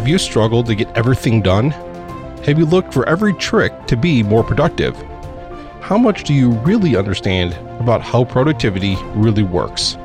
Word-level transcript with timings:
Have 0.00 0.08
you 0.08 0.16
struggled 0.16 0.64
to 0.64 0.74
get 0.74 0.88
everything 0.96 1.42
done? 1.42 1.72
Have 2.46 2.58
you 2.58 2.64
looked 2.64 2.94
for 2.94 3.06
every 3.06 3.34
trick 3.34 3.86
to 3.86 3.98
be 3.98 4.22
more 4.22 4.42
productive? 4.42 4.96
How 5.82 5.98
much 5.98 6.24
do 6.24 6.32
you 6.32 6.52
really 6.60 6.96
understand 6.96 7.52
about 7.80 8.00
how 8.00 8.24
productivity 8.24 8.96
really 9.14 9.42
works? 9.42 9.98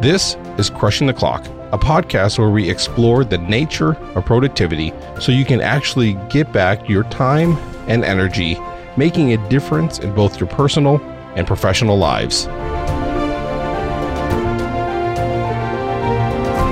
This 0.00 0.36
is 0.56 0.70
Crushing 0.70 1.06
the 1.06 1.12
Clock, 1.12 1.44
a 1.70 1.76
podcast 1.76 2.38
where 2.38 2.48
we 2.48 2.70
explore 2.70 3.24
the 3.24 3.36
nature 3.36 3.92
of 4.14 4.24
productivity 4.24 4.94
so 5.20 5.32
you 5.32 5.44
can 5.44 5.60
actually 5.60 6.14
get 6.30 6.50
back 6.50 6.88
your 6.88 7.04
time 7.04 7.58
and 7.88 8.06
energy, 8.06 8.58
making 8.96 9.34
a 9.34 9.48
difference 9.50 9.98
in 9.98 10.14
both 10.14 10.40
your 10.40 10.48
personal 10.48 10.98
and 11.34 11.46
professional 11.46 11.98
lives. 11.98 12.46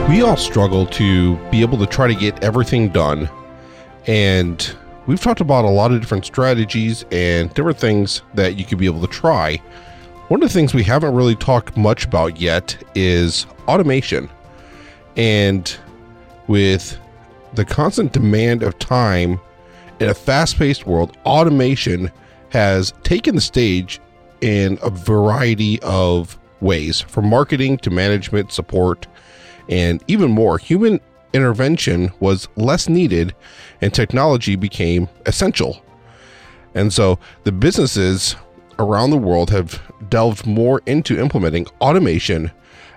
We 0.08 0.20
all 0.20 0.36
struggle 0.36 0.86
to 0.86 1.36
be 1.50 1.62
able 1.62 1.78
to 1.78 1.86
try 1.86 2.06
to 2.06 2.14
get 2.14 2.44
everything 2.44 2.90
done. 2.90 3.28
And 4.06 4.76
we've 5.06 5.20
talked 5.20 5.40
about 5.40 5.64
a 5.64 5.70
lot 5.70 5.92
of 5.92 6.00
different 6.00 6.26
strategies 6.26 7.06
and 7.10 7.52
different 7.54 7.78
things 7.78 8.20
that 8.34 8.56
you 8.56 8.66
could 8.66 8.76
be 8.78 8.84
able 8.84 9.00
to 9.00 9.06
try. 9.06 9.56
One 10.28 10.42
of 10.42 10.48
the 10.48 10.52
things 10.52 10.74
we 10.74 10.82
haven't 10.84 11.14
really 11.14 11.34
talked 11.34 11.78
much 11.78 12.04
about 12.04 12.38
yet 12.38 12.76
is 12.94 13.46
automation. 13.66 14.28
And 15.16 15.74
with 16.48 16.98
the 17.54 17.64
constant 17.64 18.12
demand 18.12 18.62
of 18.62 18.78
time 18.78 19.40
in 20.00 20.10
a 20.10 20.14
fast 20.14 20.58
paced 20.58 20.86
world, 20.86 21.16
automation 21.24 22.12
has 22.50 22.92
taken 23.04 23.36
the 23.36 23.40
stage 23.40 24.00
in 24.42 24.78
a 24.82 24.90
variety 24.90 25.80
of 25.82 26.38
ways 26.60 27.00
from 27.00 27.26
marketing 27.26 27.78
to 27.78 27.90
management, 27.90 28.52
support, 28.52 29.06
and 29.68 30.02
even 30.08 30.30
more. 30.30 30.58
Human 30.58 31.00
intervention 31.32 32.12
was 32.20 32.48
less 32.56 32.88
needed 32.88 33.34
and 33.80 33.92
technology 33.92 34.56
became 34.56 35.08
essential. 35.26 35.82
And 36.74 36.92
so 36.92 37.18
the 37.44 37.52
businesses 37.52 38.36
around 38.78 39.10
the 39.10 39.18
world 39.18 39.50
have 39.50 39.80
delved 40.08 40.46
more 40.46 40.82
into 40.86 41.18
implementing 41.18 41.66
automation, 41.80 42.50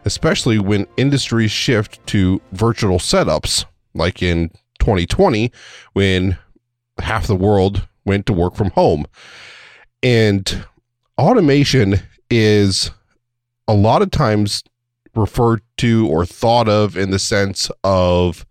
especially 0.05 0.59
when 0.59 0.87
industries 0.97 1.51
shift 1.51 2.05
to 2.07 2.41
virtual 2.51 2.97
setups, 2.97 3.65
like 3.93 4.21
in 4.21 4.49
2020 4.79 5.51
when 5.93 6.37
half 6.99 7.27
the 7.27 7.35
world 7.35 7.87
went 8.05 8.25
to 8.25 8.33
work 8.33 8.55
from 8.55 8.71
home. 8.71 9.05
And 10.01 10.65
automation 11.17 11.99
is 12.29 12.91
a 13.67 13.73
lot 13.73 14.01
of 14.01 14.11
times 14.11 14.63
referred 15.17 15.61
to 15.77 16.07
or 16.07 16.25
thought 16.25 16.69
of 16.69 16.95
in 16.97 17.11
the 17.11 17.19
sense 17.19 17.69
of 17.83 18.45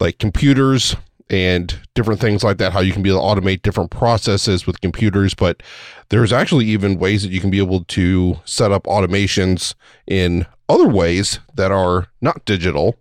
like 0.00 0.18
computers 0.18 0.96
and 1.30 1.80
different 1.94 2.20
things 2.20 2.44
like 2.44 2.58
that, 2.58 2.72
how 2.72 2.80
you 2.80 2.92
can 2.92 3.02
be 3.02 3.10
able 3.10 3.20
to 3.20 3.40
automate 3.40 3.62
different 3.62 3.90
processes 3.90 4.66
with 4.66 4.80
computers. 4.80 5.34
But 5.34 5.62
there's 6.10 6.32
actually 6.32 6.66
even 6.66 6.98
ways 6.98 7.22
that 7.22 7.30
you 7.30 7.40
can 7.40 7.50
be 7.50 7.58
able 7.58 7.84
to 7.84 8.36
set 8.44 8.72
up 8.72 8.84
automations 8.84 9.74
in 10.06 10.46
other 10.68 10.88
ways 10.88 11.40
that 11.54 11.72
are 11.72 12.08
not 12.20 12.44
digital. 12.44 12.96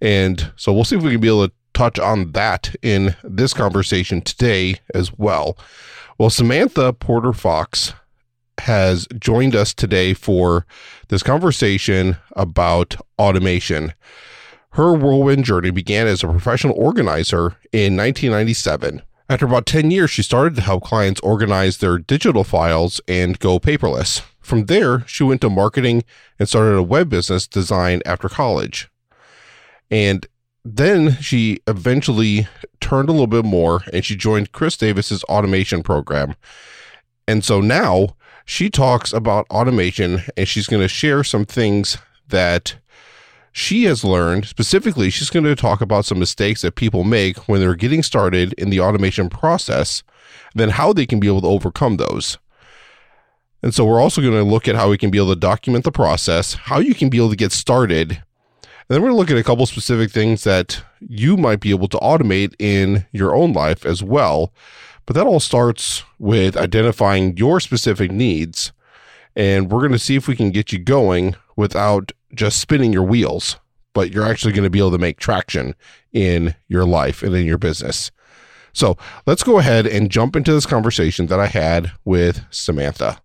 And 0.00 0.52
so 0.56 0.72
we'll 0.72 0.84
see 0.84 0.96
if 0.96 1.02
we 1.02 1.12
can 1.12 1.20
be 1.20 1.28
able 1.28 1.48
to 1.48 1.54
touch 1.74 1.98
on 1.98 2.32
that 2.32 2.74
in 2.82 3.14
this 3.22 3.52
conversation 3.52 4.22
today 4.22 4.76
as 4.94 5.12
well. 5.16 5.58
Well, 6.18 6.30
Samantha 6.30 6.94
Porter 6.94 7.34
Fox 7.34 7.92
has 8.60 9.06
joined 9.18 9.54
us 9.54 9.74
today 9.74 10.14
for 10.14 10.66
this 11.08 11.22
conversation 11.22 12.16
about 12.34 12.96
automation. 13.18 13.94
Her 14.70 14.92
whirlwind 14.92 15.44
journey 15.44 15.70
began 15.70 16.06
as 16.06 16.22
a 16.22 16.28
professional 16.28 16.74
organizer 16.76 17.56
in 17.72 17.96
1997. 17.96 19.02
After 19.28 19.46
about 19.46 19.66
10 19.66 19.90
years, 19.90 20.10
she 20.10 20.22
started 20.22 20.54
to 20.56 20.62
help 20.62 20.84
clients 20.84 21.20
organize 21.20 21.78
their 21.78 21.98
digital 21.98 22.44
files 22.44 23.00
and 23.08 23.38
go 23.38 23.58
paperless. 23.58 24.22
From 24.40 24.66
there, 24.66 25.04
she 25.08 25.24
went 25.24 25.40
to 25.40 25.50
marketing 25.50 26.04
and 26.38 26.48
started 26.48 26.76
a 26.76 26.82
web 26.82 27.08
business 27.08 27.48
design 27.48 28.02
after 28.06 28.28
college. 28.28 28.88
And 29.90 30.26
then 30.64 31.16
she 31.20 31.60
eventually 31.66 32.48
turned 32.80 33.08
a 33.08 33.12
little 33.12 33.26
bit 33.26 33.44
more 33.44 33.82
and 33.92 34.04
she 34.04 34.16
joined 34.16 34.52
Chris 34.52 34.76
Davis's 34.76 35.24
automation 35.24 35.82
program. 35.82 36.34
And 37.28 37.44
so 37.44 37.60
now 37.60 38.15
she 38.46 38.70
talks 38.70 39.12
about 39.12 39.44
automation 39.50 40.22
and 40.36 40.48
she's 40.48 40.68
going 40.68 40.80
to 40.80 40.88
share 40.88 41.24
some 41.24 41.44
things 41.44 41.98
that 42.28 42.76
she 43.50 43.84
has 43.84 44.04
learned. 44.04 44.46
Specifically, 44.46 45.10
she's 45.10 45.30
going 45.30 45.44
to 45.44 45.56
talk 45.56 45.80
about 45.80 46.04
some 46.04 46.20
mistakes 46.20 46.62
that 46.62 46.76
people 46.76 47.02
make 47.02 47.48
when 47.48 47.60
they're 47.60 47.74
getting 47.74 48.04
started 48.04 48.52
in 48.54 48.70
the 48.70 48.80
automation 48.80 49.28
process, 49.28 50.04
then 50.54 50.70
how 50.70 50.92
they 50.92 51.06
can 51.06 51.18
be 51.18 51.26
able 51.26 51.40
to 51.40 51.48
overcome 51.48 51.96
those. 51.96 52.38
And 53.62 53.74
so 53.74 53.84
we're 53.84 54.00
also 54.00 54.20
going 54.20 54.32
to 54.32 54.44
look 54.44 54.68
at 54.68 54.76
how 54.76 54.90
we 54.90 54.98
can 54.98 55.10
be 55.10 55.18
able 55.18 55.34
to 55.34 55.40
document 55.40 55.84
the 55.84 55.90
process, 55.90 56.54
how 56.54 56.78
you 56.78 56.94
can 56.94 57.08
be 57.08 57.16
able 57.16 57.30
to 57.30 57.36
get 57.36 57.50
started. 57.50 58.12
And 58.12 58.94
then 58.94 59.02
we're 59.02 59.08
going 59.08 59.16
to 59.16 59.20
look 59.20 59.30
at 59.32 59.38
a 59.38 59.42
couple 59.42 59.66
specific 59.66 60.12
things 60.12 60.44
that 60.44 60.84
you 61.00 61.36
might 61.36 61.58
be 61.58 61.70
able 61.70 61.88
to 61.88 61.98
automate 61.98 62.54
in 62.60 63.06
your 63.10 63.34
own 63.34 63.52
life 63.52 63.84
as 63.84 64.04
well 64.04 64.52
but 65.06 65.14
that 65.14 65.26
all 65.26 65.40
starts 65.40 66.02
with 66.18 66.56
identifying 66.56 67.36
your 67.36 67.60
specific 67.60 68.10
needs. 68.10 68.72
And 69.34 69.70
we're 69.70 69.80
going 69.80 69.92
to 69.92 69.98
see 69.98 70.16
if 70.16 70.28
we 70.28 70.36
can 70.36 70.50
get 70.50 70.72
you 70.72 70.78
going 70.78 71.36
without 71.56 72.12
just 72.34 72.60
spinning 72.60 72.92
your 72.92 73.02
wheels, 73.04 73.56
but 73.92 74.12
you're 74.12 74.26
actually 74.26 74.52
going 74.52 74.64
to 74.64 74.70
be 74.70 74.78
able 74.78 74.90
to 74.90 74.98
make 74.98 75.18
traction 75.18 75.74
in 76.12 76.54
your 76.68 76.84
life 76.84 77.22
and 77.22 77.34
in 77.34 77.46
your 77.46 77.58
business. 77.58 78.10
So 78.72 78.98
let's 79.26 79.42
go 79.42 79.58
ahead 79.58 79.86
and 79.86 80.10
jump 80.10 80.36
into 80.36 80.52
this 80.52 80.66
conversation 80.66 81.26
that 81.26 81.40
I 81.40 81.46
had 81.46 81.92
with 82.04 82.44
Samantha. 82.50 83.22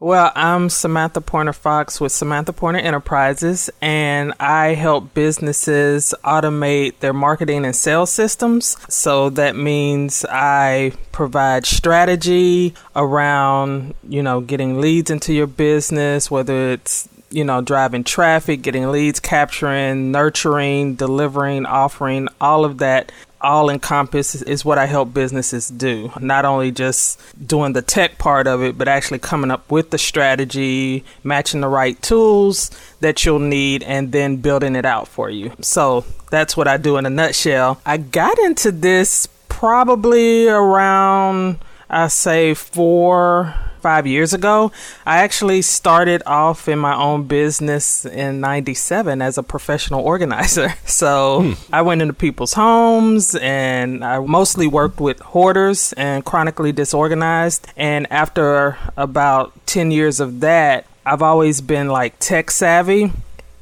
Well, 0.00 0.30
I'm 0.36 0.70
Samantha 0.70 1.20
Pointer 1.20 1.52
Fox 1.52 2.00
with 2.00 2.12
Samantha 2.12 2.52
Pointer 2.52 2.78
Enterprises, 2.78 3.68
and 3.82 4.32
I 4.38 4.74
help 4.74 5.12
businesses 5.12 6.14
automate 6.22 7.00
their 7.00 7.12
marketing 7.12 7.64
and 7.64 7.74
sales 7.74 8.12
systems. 8.12 8.76
So 8.88 9.28
that 9.30 9.56
means 9.56 10.24
I 10.30 10.92
provide 11.10 11.66
strategy 11.66 12.74
around, 12.94 13.94
you 14.08 14.22
know, 14.22 14.40
getting 14.40 14.80
leads 14.80 15.10
into 15.10 15.32
your 15.34 15.48
business, 15.48 16.30
whether 16.30 16.70
it's 16.70 17.08
you 17.30 17.44
know, 17.44 17.60
driving 17.60 18.04
traffic, 18.04 18.62
getting 18.62 18.90
leads, 18.90 19.20
capturing, 19.20 20.10
nurturing, 20.10 20.94
delivering, 20.94 21.66
offering, 21.66 22.28
all 22.40 22.64
of 22.64 22.78
that 22.78 23.12
all 23.40 23.70
encompass 23.70 24.34
is 24.42 24.64
what 24.64 24.78
I 24.78 24.86
help 24.86 25.14
businesses 25.14 25.68
do. 25.68 26.12
Not 26.20 26.44
only 26.44 26.70
just 26.70 27.20
doing 27.46 27.72
the 27.72 27.82
tech 27.82 28.18
part 28.18 28.46
of 28.46 28.62
it, 28.62 28.76
but 28.76 28.88
actually 28.88 29.20
coming 29.20 29.50
up 29.50 29.70
with 29.70 29.90
the 29.90 29.98
strategy, 29.98 31.04
matching 31.22 31.60
the 31.60 31.68
right 31.68 32.00
tools 32.02 32.70
that 33.00 33.24
you'll 33.24 33.38
need, 33.38 33.82
and 33.84 34.12
then 34.12 34.36
building 34.36 34.74
it 34.74 34.84
out 34.84 35.08
for 35.08 35.30
you. 35.30 35.52
So 35.60 36.04
that's 36.30 36.56
what 36.56 36.68
I 36.68 36.76
do 36.76 36.96
in 36.96 37.06
a 37.06 37.10
nutshell. 37.10 37.80
I 37.86 37.96
got 37.96 38.38
into 38.40 38.72
this 38.72 39.28
probably 39.48 40.48
around, 40.48 41.58
I 41.90 42.08
say, 42.08 42.54
four 42.54 43.54
five 43.78 44.06
years 44.06 44.34
ago. 44.34 44.72
I 45.06 45.18
actually 45.18 45.62
started 45.62 46.22
off 46.26 46.68
in 46.68 46.78
my 46.78 46.94
own 46.94 47.24
business 47.24 48.04
in 48.04 48.40
97 48.40 49.22
as 49.22 49.38
a 49.38 49.42
professional 49.42 50.02
organizer. 50.02 50.74
So 50.88 51.42
hmm. 51.42 51.52
I 51.72 51.82
went 51.82 52.02
into 52.02 52.14
people's 52.14 52.54
homes 52.54 53.36
and 53.36 54.04
I 54.04 54.18
mostly 54.18 54.66
worked 54.66 55.00
with 55.00 55.20
hoarders 55.20 55.92
and 55.92 56.24
chronically 56.24 56.72
disorganized. 56.72 57.68
And 57.76 58.10
after 58.10 58.76
about 58.96 59.52
10 59.66 59.90
years 59.90 60.18
of 60.18 60.40
that, 60.40 60.86
I've 61.06 61.22
always 61.22 61.60
been 61.60 61.88
like 61.88 62.18
tech 62.18 62.50
savvy. 62.50 63.12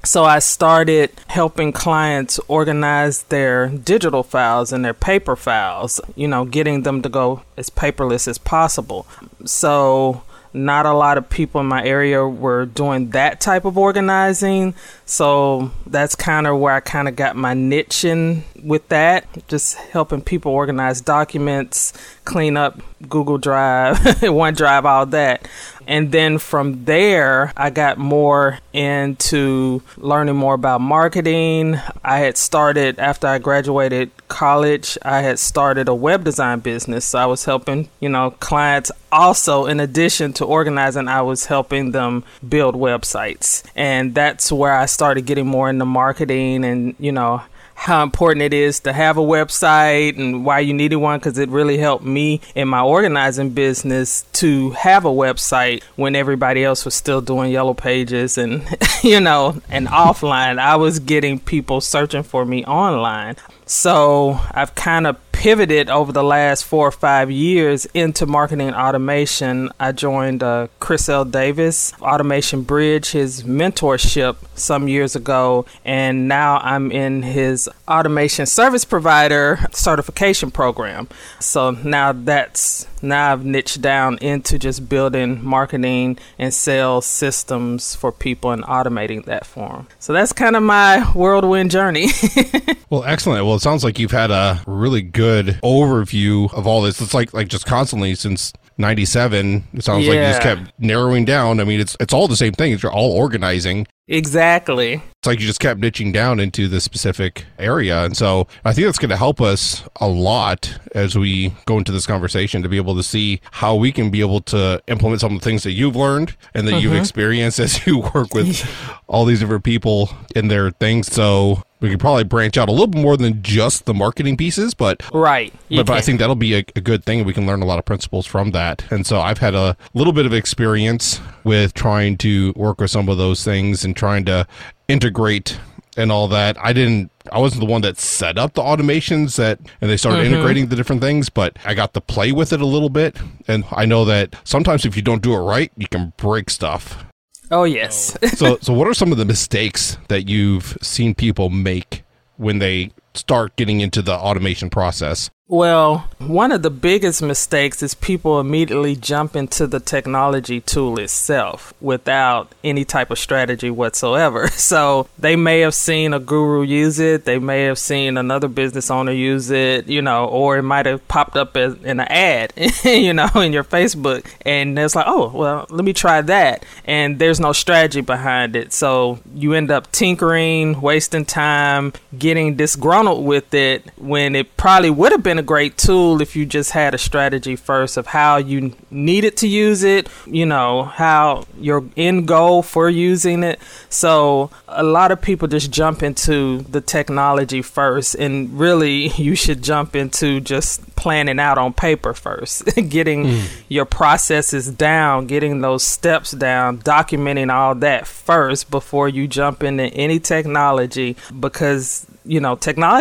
So 0.06 0.24
I 0.24 0.38
started 0.38 1.10
helping 1.26 1.72
clients 1.72 2.38
organize 2.46 3.24
their 3.24 3.66
digital 3.66 4.22
files 4.22 4.72
and 4.72 4.84
their 4.84 4.94
paper 4.94 5.34
files, 5.34 6.00
you 6.14 6.28
know, 6.28 6.44
getting 6.44 6.82
them 6.82 7.02
to 7.02 7.08
go 7.08 7.42
as 7.56 7.70
paperless 7.70 8.28
as 8.28 8.38
possible. 8.38 9.04
So 9.46 10.22
not 10.52 10.86
a 10.86 10.92
lot 10.92 11.18
of 11.18 11.28
people 11.28 11.60
in 11.60 11.66
my 11.66 11.84
area 11.84 12.26
were 12.26 12.66
doing 12.66 13.10
that 13.10 13.40
type 13.40 13.64
of 13.64 13.76
organizing. 13.76 14.74
So 15.04 15.72
that's 15.86 16.14
kind 16.14 16.46
of 16.46 16.58
where 16.58 16.74
I 16.74 16.80
kind 16.80 17.08
of 17.08 17.16
got 17.16 17.34
my 17.34 17.54
niche 17.54 18.04
in 18.04 18.44
with 18.62 18.88
that, 18.88 19.26
just 19.48 19.74
helping 19.74 20.22
people 20.22 20.52
organize 20.52 21.00
documents, 21.00 21.92
clean 22.24 22.56
up 22.56 22.80
Google 23.08 23.38
Drive, 23.38 23.96
OneDrive, 23.98 24.84
all 24.84 25.06
that. 25.06 25.46
And 25.86 26.10
then 26.12 26.38
from 26.38 26.84
there, 26.84 27.52
I 27.56 27.70
got 27.70 27.98
more 27.98 28.58
into 28.72 29.82
learning 29.96 30.36
more 30.36 30.54
about 30.54 30.80
marketing. 30.80 31.80
I 32.04 32.18
had 32.18 32.36
started, 32.36 32.98
after 32.98 33.26
I 33.26 33.38
graduated 33.38 34.10
college, 34.28 34.98
I 35.02 35.22
had 35.22 35.38
started 35.38 35.88
a 35.88 35.94
web 35.94 36.24
design 36.24 36.60
business. 36.60 37.04
So 37.06 37.18
I 37.18 37.26
was 37.26 37.44
helping, 37.44 37.88
you 38.00 38.08
know, 38.08 38.32
clients 38.32 38.90
also, 39.12 39.66
in 39.66 39.80
addition 39.80 40.32
to 40.34 40.44
organizing, 40.44 41.08
I 41.08 41.22
was 41.22 41.46
helping 41.46 41.92
them 41.92 42.24
build 42.46 42.74
websites. 42.74 43.62
And 43.74 44.14
that's 44.14 44.50
where 44.50 44.72
I 44.72 44.86
started 44.86 45.26
getting 45.26 45.46
more 45.46 45.70
into 45.70 45.84
marketing 45.84 46.64
and, 46.64 46.94
you 46.98 47.12
know, 47.12 47.42
how 47.76 48.02
important 48.02 48.42
it 48.42 48.52
is 48.52 48.80
to 48.80 48.92
have 48.92 49.16
a 49.16 49.20
website 49.20 50.18
and 50.18 50.44
why 50.44 50.58
you 50.58 50.74
needed 50.74 50.96
one 50.96 51.18
because 51.18 51.38
it 51.38 51.48
really 51.50 51.76
helped 51.76 52.04
me 52.04 52.40
in 52.54 52.66
my 52.66 52.82
organizing 52.82 53.50
business 53.50 54.24
to 54.32 54.70
have 54.70 55.04
a 55.04 55.10
website 55.10 55.82
when 55.94 56.16
everybody 56.16 56.64
else 56.64 56.84
was 56.84 56.94
still 56.94 57.20
doing 57.20 57.52
yellow 57.52 57.74
pages 57.74 58.38
and 58.38 58.66
you 59.04 59.20
know 59.20 59.60
and 59.68 59.86
offline. 59.88 60.58
I 60.58 60.76
was 60.76 60.98
getting 60.98 61.38
people 61.38 61.80
searching 61.80 62.22
for 62.22 62.44
me 62.44 62.64
online 62.64 63.36
so 63.66 64.40
I've 64.52 64.74
kind 64.74 65.06
of 65.06 65.18
pivoted 65.32 65.90
over 65.90 66.12
the 66.12 66.22
last 66.24 66.64
four 66.64 66.88
or 66.88 66.90
five 66.90 67.30
years 67.30 67.84
into 67.86 68.24
marketing 68.24 68.72
automation. 68.72 69.70
I 69.78 69.92
joined 69.92 70.42
uh, 70.42 70.68
Chris 70.80 71.08
L. 71.08 71.26
Davis, 71.26 71.92
Automation 72.00 72.62
Bridge, 72.62 73.10
his 73.10 73.42
mentorship 73.42 74.36
some 74.54 74.88
years 74.88 75.14
ago, 75.14 75.66
and 75.84 76.26
now 76.26 76.58
I'm 76.58 76.90
in 76.90 77.22
his 77.22 77.68
automation 77.86 78.46
service 78.46 78.86
provider 78.86 79.58
certification 79.72 80.50
program. 80.50 81.06
So 81.38 81.72
now 81.72 82.12
that's 82.12 82.86
now 83.06 83.32
I've 83.32 83.44
niched 83.44 83.80
down 83.80 84.18
into 84.18 84.58
just 84.58 84.88
building 84.88 85.44
marketing 85.44 86.18
and 86.38 86.52
sales 86.52 87.06
systems 87.06 87.94
for 87.94 88.12
people 88.12 88.50
and 88.50 88.62
automating 88.64 89.24
that 89.26 89.46
for 89.46 89.68
them. 89.68 89.88
So 89.98 90.12
that's 90.12 90.32
kind 90.32 90.56
of 90.56 90.62
my 90.62 91.00
whirlwind 91.12 91.70
journey. 91.70 92.08
well, 92.90 93.04
excellent. 93.04 93.44
Well, 93.46 93.56
it 93.56 93.60
sounds 93.60 93.84
like 93.84 93.98
you've 93.98 94.10
had 94.10 94.30
a 94.30 94.62
really 94.66 95.02
good 95.02 95.58
overview 95.62 96.52
of 96.52 96.66
all 96.66 96.82
this. 96.82 97.00
It's 97.00 97.14
like 97.14 97.32
like 97.32 97.48
just 97.48 97.66
constantly 97.66 98.14
since 98.14 98.52
97 98.78 99.64
it 99.72 99.84
sounds 99.84 100.04
yeah. 100.04 100.10
like 100.10 100.18
you 100.18 100.26
just 100.26 100.42
kept 100.42 100.78
narrowing 100.78 101.24
down. 101.24 101.60
I 101.60 101.64
mean 101.64 101.80
it's 101.80 101.96
it's 102.00 102.12
all 102.12 102.28
the 102.28 102.36
same 102.36 102.52
thing. 102.52 102.76
You're 102.78 102.92
all 102.92 103.12
organizing. 103.12 103.86
Exactly. 104.08 104.94
It's 104.94 105.26
like 105.26 105.40
you 105.40 105.46
just 105.46 105.58
kept 105.58 105.80
niching 105.80 106.12
down 106.12 106.38
into 106.38 106.68
the 106.68 106.80
specific 106.80 107.44
area. 107.58 108.04
And 108.04 108.16
so 108.16 108.46
i 108.64 108.72
think 108.72 108.86
that's 108.86 108.98
going 108.98 109.10
to 109.10 109.16
help 109.16 109.40
us 109.40 109.82
a 110.00 110.08
lot 110.08 110.78
as 110.94 111.16
we 111.16 111.54
go 111.64 111.78
into 111.78 111.92
this 111.92 112.06
conversation 112.06 112.62
to 112.62 112.68
be 112.68 112.76
able 112.76 112.94
to 112.96 113.02
see 113.02 113.40
how 113.52 113.74
we 113.74 113.92
can 113.92 114.10
be 114.10 114.20
able 114.20 114.40
to 114.40 114.80
implement 114.86 115.20
some 115.20 115.34
of 115.34 115.40
the 115.40 115.44
things 115.44 115.62
that 115.64 115.72
you've 115.72 115.96
learned 115.96 116.36
and 116.54 116.66
that 116.66 116.72
mm-hmm. 116.72 116.80
you've 116.82 116.94
experienced 116.94 117.58
as 117.58 117.86
you 117.86 117.98
work 118.14 118.34
with 118.34 118.68
all 119.08 119.24
these 119.24 119.40
different 119.40 119.64
people 119.64 120.10
in 120.34 120.48
their 120.48 120.70
things. 120.70 121.12
So 121.12 121.62
we 121.80 121.90
could 121.90 122.00
probably 122.00 122.24
branch 122.24 122.56
out 122.56 122.68
a 122.68 122.72
little 122.72 122.86
bit 122.86 123.02
more 123.02 123.16
than 123.16 123.42
just 123.42 123.84
the 123.84 123.94
marketing 123.94 124.36
pieces, 124.36 124.74
but 124.74 125.02
right. 125.12 125.52
But, 125.68 125.86
but, 125.86 125.96
I 125.96 126.00
think 126.00 126.18
that'll 126.18 126.34
be 126.34 126.54
a, 126.54 126.64
a, 126.74 126.80
good 126.80 127.04
thing. 127.04 127.24
We 127.24 127.34
can 127.34 127.46
learn 127.46 127.62
a 127.62 127.66
lot 127.66 127.78
of 127.78 127.84
principles 127.84 128.26
from 128.26 128.52
that. 128.52 128.90
And 128.90 129.06
so 129.06 129.20
I've 129.20 129.38
had 129.38 129.54
a 129.54 129.76
little 129.92 130.12
bit 130.12 130.26
of 130.26 130.32
experience 130.32 131.20
with 131.44 131.74
trying 131.74 132.16
to 132.18 132.52
work 132.56 132.80
with 132.80 132.90
some 132.90 133.08
of 133.08 133.18
those 133.18 133.44
things 133.44 133.84
and 133.84 133.94
trying 133.94 134.24
to 134.26 134.46
integrate 134.88 135.58
and 135.96 136.12
all 136.12 136.28
that. 136.28 136.56
I 136.62 136.72
didn't. 136.72 137.10
I 137.32 137.38
wasn't 137.38 137.60
the 137.60 137.66
one 137.66 137.82
that 137.82 137.98
set 137.98 138.38
up 138.38 138.54
the 138.54 138.62
automations 138.62 139.36
that, 139.36 139.58
and 139.80 139.90
they 139.90 139.96
started 139.96 140.18
mm-hmm. 140.18 140.34
integrating 140.34 140.66
the 140.68 140.76
different 140.76 141.02
things, 141.02 141.28
but 141.28 141.56
I 141.64 141.74
got 141.74 141.92
to 141.94 142.00
play 142.00 142.30
with 142.30 142.52
it 142.52 142.60
a 142.60 142.66
little 142.66 142.90
bit. 142.90 143.16
And 143.48 143.64
I 143.72 143.84
know 143.84 144.04
that 144.04 144.36
sometimes 144.44 144.84
if 144.84 144.94
you 144.94 145.02
don't 145.02 145.22
do 145.22 145.34
it 145.34 145.38
right, 145.38 145.72
you 145.76 145.88
can 145.88 146.12
break 146.16 146.50
stuff. 146.50 147.04
Oh 147.50 147.64
yes. 147.64 148.16
so 148.36 148.58
so 148.60 148.72
what 148.72 148.88
are 148.88 148.94
some 148.94 149.12
of 149.12 149.18
the 149.18 149.24
mistakes 149.24 149.98
that 150.08 150.28
you've 150.28 150.76
seen 150.82 151.14
people 151.14 151.50
make 151.50 152.02
when 152.36 152.58
they 152.58 152.90
start 153.16 153.56
getting 153.56 153.80
into 153.80 154.02
the 154.02 154.14
automation 154.14 154.70
process? 154.70 155.30
Well, 155.48 156.08
one 156.18 156.50
of 156.50 156.62
the 156.62 156.70
biggest 156.70 157.22
mistakes 157.22 157.80
is 157.80 157.94
people 157.94 158.40
immediately 158.40 158.96
jump 158.96 159.36
into 159.36 159.68
the 159.68 159.78
technology 159.78 160.60
tool 160.60 160.98
itself 160.98 161.72
without 161.80 162.52
any 162.64 162.84
type 162.84 163.12
of 163.12 163.18
strategy 163.18 163.70
whatsoever. 163.70 164.48
So 164.66 165.06
they 165.16 165.36
may 165.36 165.60
have 165.60 165.74
seen 165.74 166.12
a 166.12 166.18
guru 166.18 166.62
use 166.62 166.98
it, 166.98 167.24
they 167.24 167.38
may 167.38 167.64
have 167.64 167.78
seen 167.78 168.16
another 168.16 168.48
business 168.48 168.90
owner 168.90 169.12
use 169.12 169.48
it, 169.50 169.86
you 169.86 170.02
know, 170.02 170.26
or 170.26 170.58
it 170.58 170.64
might 170.64 170.86
have 170.86 171.06
popped 171.06 171.36
up 171.36 171.56
as, 171.56 171.74
in 171.84 172.00
an 172.00 172.08
ad, 172.08 172.52
you 172.84 173.12
know, 173.12 173.28
in 173.36 173.52
your 173.52 173.62
Facebook. 173.62 174.26
And 174.44 174.76
it's 174.76 174.96
like, 174.96 175.06
oh, 175.06 175.28
well, 175.28 175.66
let 175.70 175.84
me 175.84 175.92
try 175.92 176.20
that. 176.22 176.66
And 176.84 177.20
there's 177.20 177.38
no 177.38 177.52
strategy 177.52 178.00
behind 178.00 178.56
it. 178.56 178.72
So 178.72 179.20
you 179.34 179.52
end 179.52 179.70
up 179.70 179.92
tinkering, 179.92 180.80
wasting 180.80 181.24
time, 181.24 181.92
getting 182.18 182.56
disgruntled 182.56 183.05
with 183.14 183.54
it 183.54 183.84
when 183.96 184.34
it 184.34 184.56
probably 184.56 184.90
would 184.90 185.12
have 185.12 185.22
been 185.22 185.36
been 185.36 185.44
a 185.44 185.46
great 185.46 185.76
tool 185.76 186.22
if 186.22 186.34
you 186.34 186.46
just 186.46 186.70
had 186.70 186.94
a 186.94 186.98
strategy 186.98 187.56
first 187.56 187.96
of 187.96 188.06
how 188.06 188.36
you 188.38 188.72
needed 188.90 189.36
to 189.36 189.46
use 189.46 189.82
it, 189.82 190.08
you 190.26 190.46
know, 190.46 190.84
how 190.84 191.44
your 191.60 191.84
end 191.96 192.26
goal 192.26 192.62
for 192.62 192.88
using 192.88 193.42
it. 193.42 193.60
So 193.90 194.50
a 194.66 194.82
lot 194.82 195.12
of 195.12 195.20
people 195.20 195.46
just 195.48 195.70
jump 195.70 196.02
into 196.02 196.62
the 196.62 196.80
technology 196.80 197.60
first, 197.60 198.14
and 198.14 198.58
really 198.58 199.08
you 199.16 199.34
should 199.34 199.62
jump 199.62 199.94
into 199.94 200.40
just 200.40 200.94
planning 200.96 201.38
out 201.38 201.58
on 201.58 201.72
paper 201.72 202.14
first, 202.14 202.64
getting 202.88 203.24
mm. 203.24 203.48
your 203.68 203.84
processes 203.84 204.70
down, 204.70 205.26
getting 205.26 205.60
those 205.60 205.82
steps 205.82 206.30
down, 206.32 206.78
documenting 206.78 207.52
all 207.52 207.74
that 207.74 208.06
first 208.06 208.70
before 208.70 209.08
you 209.08 209.28
jump 209.28 209.62
into 209.62 209.84
any 209.88 210.18
technology 210.18 211.16
because 211.38 212.06
you 212.26 212.40
know 212.40 212.56
technology 212.56 212.95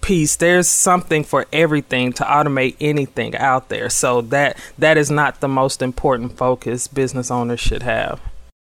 piece 0.00 0.36
there's 0.36 0.68
something 0.68 1.24
for 1.24 1.46
everything 1.52 2.12
to 2.12 2.22
automate 2.24 2.76
anything 2.80 3.34
out 3.36 3.68
there 3.68 3.90
so 3.90 4.20
that 4.20 4.56
that 4.78 4.96
is 4.96 5.10
not 5.10 5.40
the 5.40 5.48
most 5.48 5.82
important 5.82 6.36
focus 6.36 6.86
business 6.86 7.30
owners 7.30 7.60
should 7.60 7.82
have 7.82 8.20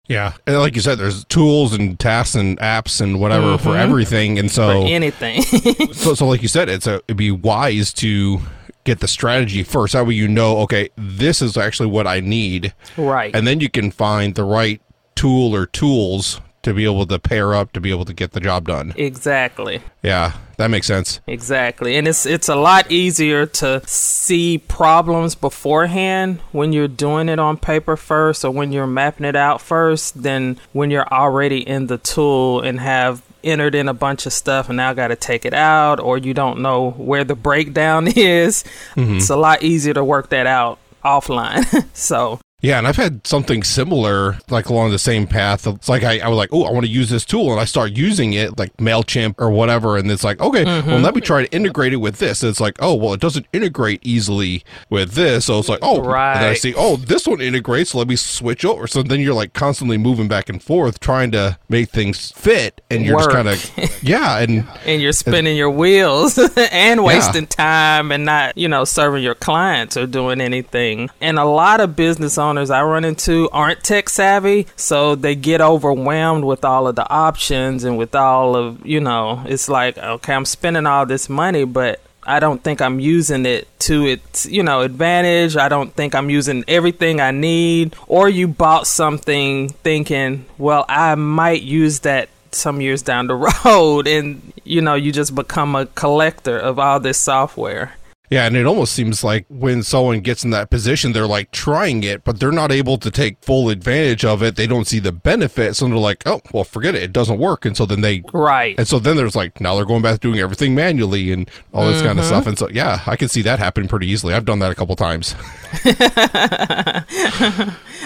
yeah, 0.08 0.34
and 0.46 0.58
like 0.58 0.74
you 0.74 0.80
said, 0.82 0.98
there's 0.98 1.24
tools 1.26 1.72
and 1.72 1.98
tasks 1.98 2.34
and 2.34 2.58
apps 2.58 3.00
and 3.00 3.20
whatever 3.20 3.54
mm-hmm. 3.54 3.62
for 3.62 3.76
everything, 3.76 4.38
and 4.38 4.50
so 4.50 4.82
for 4.82 4.88
anything. 4.88 5.42
so, 5.92 6.14
so 6.14 6.26
like 6.26 6.42
you 6.42 6.48
said, 6.48 6.68
it's 6.68 6.88
a, 6.88 6.96
it'd 7.06 7.16
be 7.16 7.30
wise 7.30 7.92
to 7.94 8.40
get 8.84 8.98
the 8.98 9.08
strategy 9.08 9.62
first. 9.62 9.92
That 9.92 10.06
way, 10.06 10.14
you 10.14 10.26
know, 10.26 10.58
okay, 10.58 10.90
this 10.96 11.40
is 11.40 11.56
actually 11.56 11.88
what 11.88 12.06
I 12.06 12.20
need, 12.20 12.74
right? 12.96 13.34
And 13.34 13.46
then 13.46 13.60
you 13.60 13.70
can 13.70 13.90
find 13.90 14.34
the 14.34 14.44
right 14.44 14.82
tool 15.14 15.54
or 15.54 15.66
tools 15.66 16.40
to 16.62 16.72
be 16.72 16.84
able 16.84 17.06
to 17.06 17.18
pair 17.18 17.54
up 17.54 17.72
to 17.72 17.80
be 17.80 17.90
able 17.90 18.04
to 18.04 18.14
get 18.14 18.32
the 18.32 18.40
job 18.40 18.66
done. 18.66 18.94
Exactly. 18.96 19.82
Yeah, 20.02 20.34
that 20.56 20.68
makes 20.68 20.86
sense. 20.86 21.20
Exactly. 21.26 21.96
And 21.96 22.06
it's 22.06 22.24
it's 22.26 22.48
a 22.48 22.56
lot 22.56 22.90
easier 22.90 23.46
to 23.46 23.82
see 23.86 24.58
problems 24.58 25.34
beforehand 25.34 26.40
when 26.52 26.72
you're 26.72 26.88
doing 26.88 27.28
it 27.28 27.38
on 27.38 27.56
paper 27.56 27.96
first 27.96 28.44
or 28.44 28.50
when 28.50 28.72
you're 28.72 28.86
mapping 28.86 29.26
it 29.26 29.36
out 29.36 29.60
first 29.60 30.22
than 30.22 30.58
when 30.72 30.90
you're 30.90 31.08
already 31.08 31.66
in 31.66 31.86
the 31.86 31.98
tool 31.98 32.60
and 32.60 32.80
have 32.80 33.22
entered 33.44 33.74
in 33.74 33.88
a 33.88 33.94
bunch 33.94 34.24
of 34.26 34.32
stuff 34.32 34.68
and 34.68 34.76
now 34.76 34.92
got 34.92 35.08
to 35.08 35.16
take 35.16 35.44
it 35.44 35.54
out 35.54 35.98
or 35.98 36.16
you 36.16 36.32
don't 36.32 36.60
know 36.60 36.90
where 36.92 37.24
the 37.24 37.34
breakdown 37.34 38.06
is. 38.16 38.64
Mm-hmm. 38.94 39.16
It's 39.16 39.30
a 39.30 39.36
lot 39.36 39.62
easier 39.62 39.94
to 39.94 40.04
work 40.04 40.28
that 40.30 40.46
out 40.46 40.78
offline. 41.04 41.86
so 41.92 42.40
yeah, 42.62 42.78
and 42.78 42.86
I've 42.86 42.96
had 42.96 43.26
something 43.26 43.64
similar, 43.64 44.38
like 44.48 44.66
along 44.66 44.92
the 44.92 44.98
same 44.98 45.26
path. 45.26 45.66
It's 45.66 45.88
like 45.88 46.04
I, 46.04 46.20
I 46.20 46.28
was 46.28 46.36
like, 46.36 46.50
oh, 46.52 46.62
I 46.62 46.70
want 46.70 46.86
to 46.86 46.92
use 46.92 47.10
this 47.10 47.24
tool, 47.24 47.50
and 47.50 47.60
I 47.60 47.64
start 47.64 47.90
using 47.90 48.34
it, 48.34 48.56
like 48.56 48.76
Mailchimp 48.76 49.34
or 49.38 49.50
whatever, 49.50 49.96
and 49.96 50.08
it's 50.08 50.22
like, 50.22 50.40
okay, 50.40 50.64
mm-hmm. 50.64 50.88
well, 50.88 51.00
let 51.00 51.16
me 51.16 51.20
try 51.20 51.44
to 51.44 51.52
integrate 51.52 51.92
it 51.92 51.96
with 51.96 52.18
this. 52.18 52.40
And 52.40 52.50
it's 52.50 52.60
like, 52.60 52.76
oh, 52.78 52.94
well, 52.94 53.14
it 53.14 53.20
doesn't 53.20 53.46
integrate 53.52 53.98
easily 54.06 54.62
with 54.88 55.14
this, 55.14 55.46
so 55.46 55.58
it's 55.58 55.68
like, 55.68 55.80
oh, 55.82 56.02
right. 56.02 56.36
And 56.36 56.46
I 56.46 56.54
see, 56.54 56.72
oh, 56.76 56.94
this 56.94 57.26
one 57.26 57.40
integrates, 57.40 57.90
so 57.90 57.98
let 57.98 58.06
me 58.06 58.14
switch 58.14 58.64
over. 58.64 58.86
So 58.86 59.02
then 59.02 59.18
you're 59.18 59.34
like 59.34 59.54
constantly 59.54 59.98
moving 59.98 60.28
back 60.28 60.48
and 60.48 60.62
forth, 60.62 61.00
trying 61.00 61.32
to 61.32 61.58
make 61.68 61.90
things 61.90 62.30
fit, 62.30 62.80
and 62.88 63.04
you're 63.04 63.16
Work. 63.16 63.32
just 63.32 63.74
kind 63.74 63.88
of, 63.88 64.02
yeah, 64.04 64.38
and 64.38 64.68
and 64.86 65.02
you're 65.02 65.10
spinning 65.10 65.56
your 65.56 65.70
wheels 65.70 66.38
and 66.56 67.02
wasting 67.02 67.42
yeah. 67.42 67.48
time 67.48 68.12
and 68.12 68.24
not, 68.24 68.56
you 68.56 68.68
know, 68.68 68.84
serving 68.84 69.24
your 69.24 69.34
clients 69.34 69.96
or 69.96 70.06
doing 70.06 70.40
anything. 70.40 71.10
And 71.20 71.40
a 71.40 71.44
lot 71.44 71.80
of 71.80 71.96
business 71.96 72.38
owners 72.38 72.51
owners 72.52 72.70
I 72.70 72.82
run 72.82 73.04
into 73.06 73.48
aren't 73.50 73.82
tech 73.82 74.10
savvy, 74.10 74.66
so 74.76 75.14
they 75.14 75.34
get 75.34 75.62
overwhelmed 75.62 76.44
with 76.44 76.66
all 76.66 76.86
of 76.86 76.96
the 76.96 77.08
options 77.10 77.82
and 77.82 77.96
with 77.96 78.14
all 78.14 78.54
of, 78.54 78.84
you 78.84 79.00
know, 79.00 79.42
it's 79.46 79.70
like, 79.70 79.96
okay, 79.96 80.34
I'm 80.34 80.44
spending 80.44 80.84
all 80.84 81.06
this 81.06 81.30
money, 81.30 81.64
but 81.64 82.00
I 82.24 82.40
don't 82.40 82.62
think 82.62 82.82
I'm 82.82 83.00
using 83.00 83.46
it 83.46 83.66
to 83.80 84.04
its, 84.04 84.44
you 84.44 84.62
know, 84.62 84.82
advantage. 84.82 85.56
I 85.56 85.70
don't 85.70 85.94
think 85.94 86.14
I'm 86.14 86.28
using 86.28 86.62
everything 86.68 87.20
I 87.20 87.30
need. 87.30 87.96
Or 88.06 88.28
you 88.28 88.48
bought 88.48 88.86
something 88.86 89.70
thinking, 89.70 90.44
well, 90.58 90.84
I 90.90 91.14
might 91.14 91.62
use 91.62 92.00
that 92.00 92.28
some 92.50 92.82
years 92.82 93.00
down 93.00 93.28
the 93.28 93.34
road 93.64 94.06
and 94.06 94.52
you 94.64 94.82
know, 94.82 94.94
you 94.94 95.10
just 95.10 95.34
become 95.34 95.74
a 95.74 95.86
collector 95.86 96.58
of 96.58 96.78
all 96.78 97.00
this 97.00 97.18
software. 97.18 97.94
Yeah, 98.32 98.46
and 98.46 98.56
it 98.56 98.64
almost 98.64 98.94
seems 98.94 99.22
like 99.22 99.44
when 99.50 99.82
someone 99.82 100.20
gets 100.20 100.42
in 100.42 100.50
that 100.52 100.70
position, 100.70 101.12
they're 101.12 101.26
like 101.26 101.50
trying 101.50 102.02
it, 102.02 102.24
but 102.24 102.40
they're 102.40 102.50
not 102.50 102.72
able 102.72 102.96
to 102.96 103.10
take 103.10 103.36
full 103.42 103.68
advantage 103.68 104.24
of 104.24 104.42
it. 104.42 104.56
They 104.56 104.66
don't 104.66 104.86
see 104.86 105.00
the 105.00 105.12
benefits, 105.12 105.80
so 105.80 105.86
they're 105.86 105.98
like, 105.98 106.22
"Oh, 106.24 106.40
well, 106.50 106.64
forget 106.64 106.94
it. 106.94 107.02
It 107.02 107.12
doesn't 107.12 107.38
work." 107.38 107.66
And 107.66 107.76
so 107.76 107.84
then 107.84 108.00
they 108.00 108.22
right, 108.32 108.74
and 108.78 108.88
so 108.88 108.98
then 108.98 109.18
there's 109.18 109.36
like 109.36 109.60
now 109.60 109.74
they're 109.74 109.84
going 109.84 110.00
back 110.00 110.14
to 110.14 110.18
doing 110.20 110.40
everything 110.40 110.74
manually 110.74 111.30
and 111.30 111.50
all 111.74 111.86
this 111.86 111.98
mm-hmm. 111.98 112.06
kind 112.06 112.18
of 112.18 112.24
stuff. 112.24 112.46
And 112.46 112.58
so 112.58 112.70
yeah, 112.70 113.02
I 113.06 113.16
can 113.16 113.28
see 113.28 113.42
that 113.42 113.58
happening 113.58 113.86
pretty 113.86 114.06
easily. 114.06 114.32
I've 114.32 114.46
done 114.46 114.60
that 114.60 114.72
a 114.72 114.74
couple 114.74 114.96
times. 114.96 115.34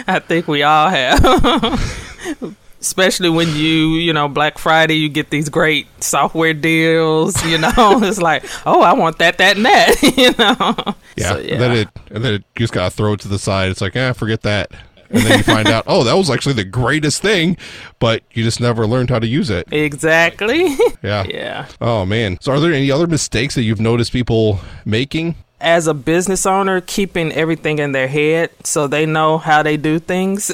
I 0.09 0.21
think 0.27 0.49
we 0.49 0.65
all 0.65 0.89
have. 0.89 2.57
especially 2.87 3.29
when 3.29 3.49
you, 3.49 3.97
you 3.97 4.13
know, 4.13 4.29
Black 4.29 4.59
Friday, 4.59 4.95
you 4.95 5.09
get 5.09 5.31
these 5.31 5.49
great 5.49 5.87
software 6.03 6.55
deals. 6.55 7.45
You 7.45 7.59
know, 7.59 7.73
it's 7.77 8.21
like, 8.21 8.45
oh, 8.65 8.81
I 8.81 8.93
want 8.95 9.19
that, 9.19 9.39
that, 9.39 9.57
and 9.57 9.67
that. 9.67 10.03
you 10.17 10.31
know. 10.39 10.95
Yeah. 11.17 11.33
So, 11.33 11.39
yeah. 11.39 11.53
And 11.55 11.61
then 11.61 11.73
it, 11.73 11.89
and 12.11 12.25
then 12.25 12.35
it, 12.35 12.45
you 12.57 12.61
just 12.61 12.73
gotta 12.73 12.91
throw 12.91 13.15
it 13.15 13.21
to 13.21 13.29
the 13.29 13.39
side. 13.39 13.71
It's 13.71 13.81
like, 13.81 13.97
ah, 13.97 14.01
eh, 14.01 14.13
forget 14.13 14.43
that. 14.43 14.71
and 15.11 15.23
then 15.23 15.39
you 15.39 15.45
find 15.45 15.69
out, 15.69 15.85
oh, 15.89 16.05
that 16.05 16.15
was 16.15 16.31
actually 16.31 16.55
the 16.55 16.65
greatest 16.65 17.23
thing, 17.23 17.57
but 17.99 18.23
you 18.33 18.45
just 18.45 18.61
never 18.61 18.87
learned 18.87 19.11
how 19.11 19.19
to 19.19 19.27
use 19.27 19.51
it. 19.51 19.67
Exactly. 19.73 20.77
Yeah. 21.03 21.25
Yeah. 21.25 21.67
Oh 21.81 22.07
man. 22.07 22.39
So, 22.41 22.53
are 22.53 22.61
there 22.61 22.73
any 22.73 22.91
other 22.91 23.07
mistakes 23.07 23.55
that 23.57 23.63
you've 23.63 23.81
noticed 23.81 24.13
people 24.13 24.61
making? 24.85 25.35
As 25.61 25.87
a 25.87 25.95
business 25.95 26.45
owner, 26.45 26.81
keeping 26.83 27.33
everything 27.33 27.79
in 27.79 27.93
their 27.93 28.09
head 28.09 28.51
so 28.63 28.87
they 28.87 29.07
know 29.07 29.39
how 29.39 29.63
they 29.63 29.77
do 29.79 29.99
things, 29.99 30.53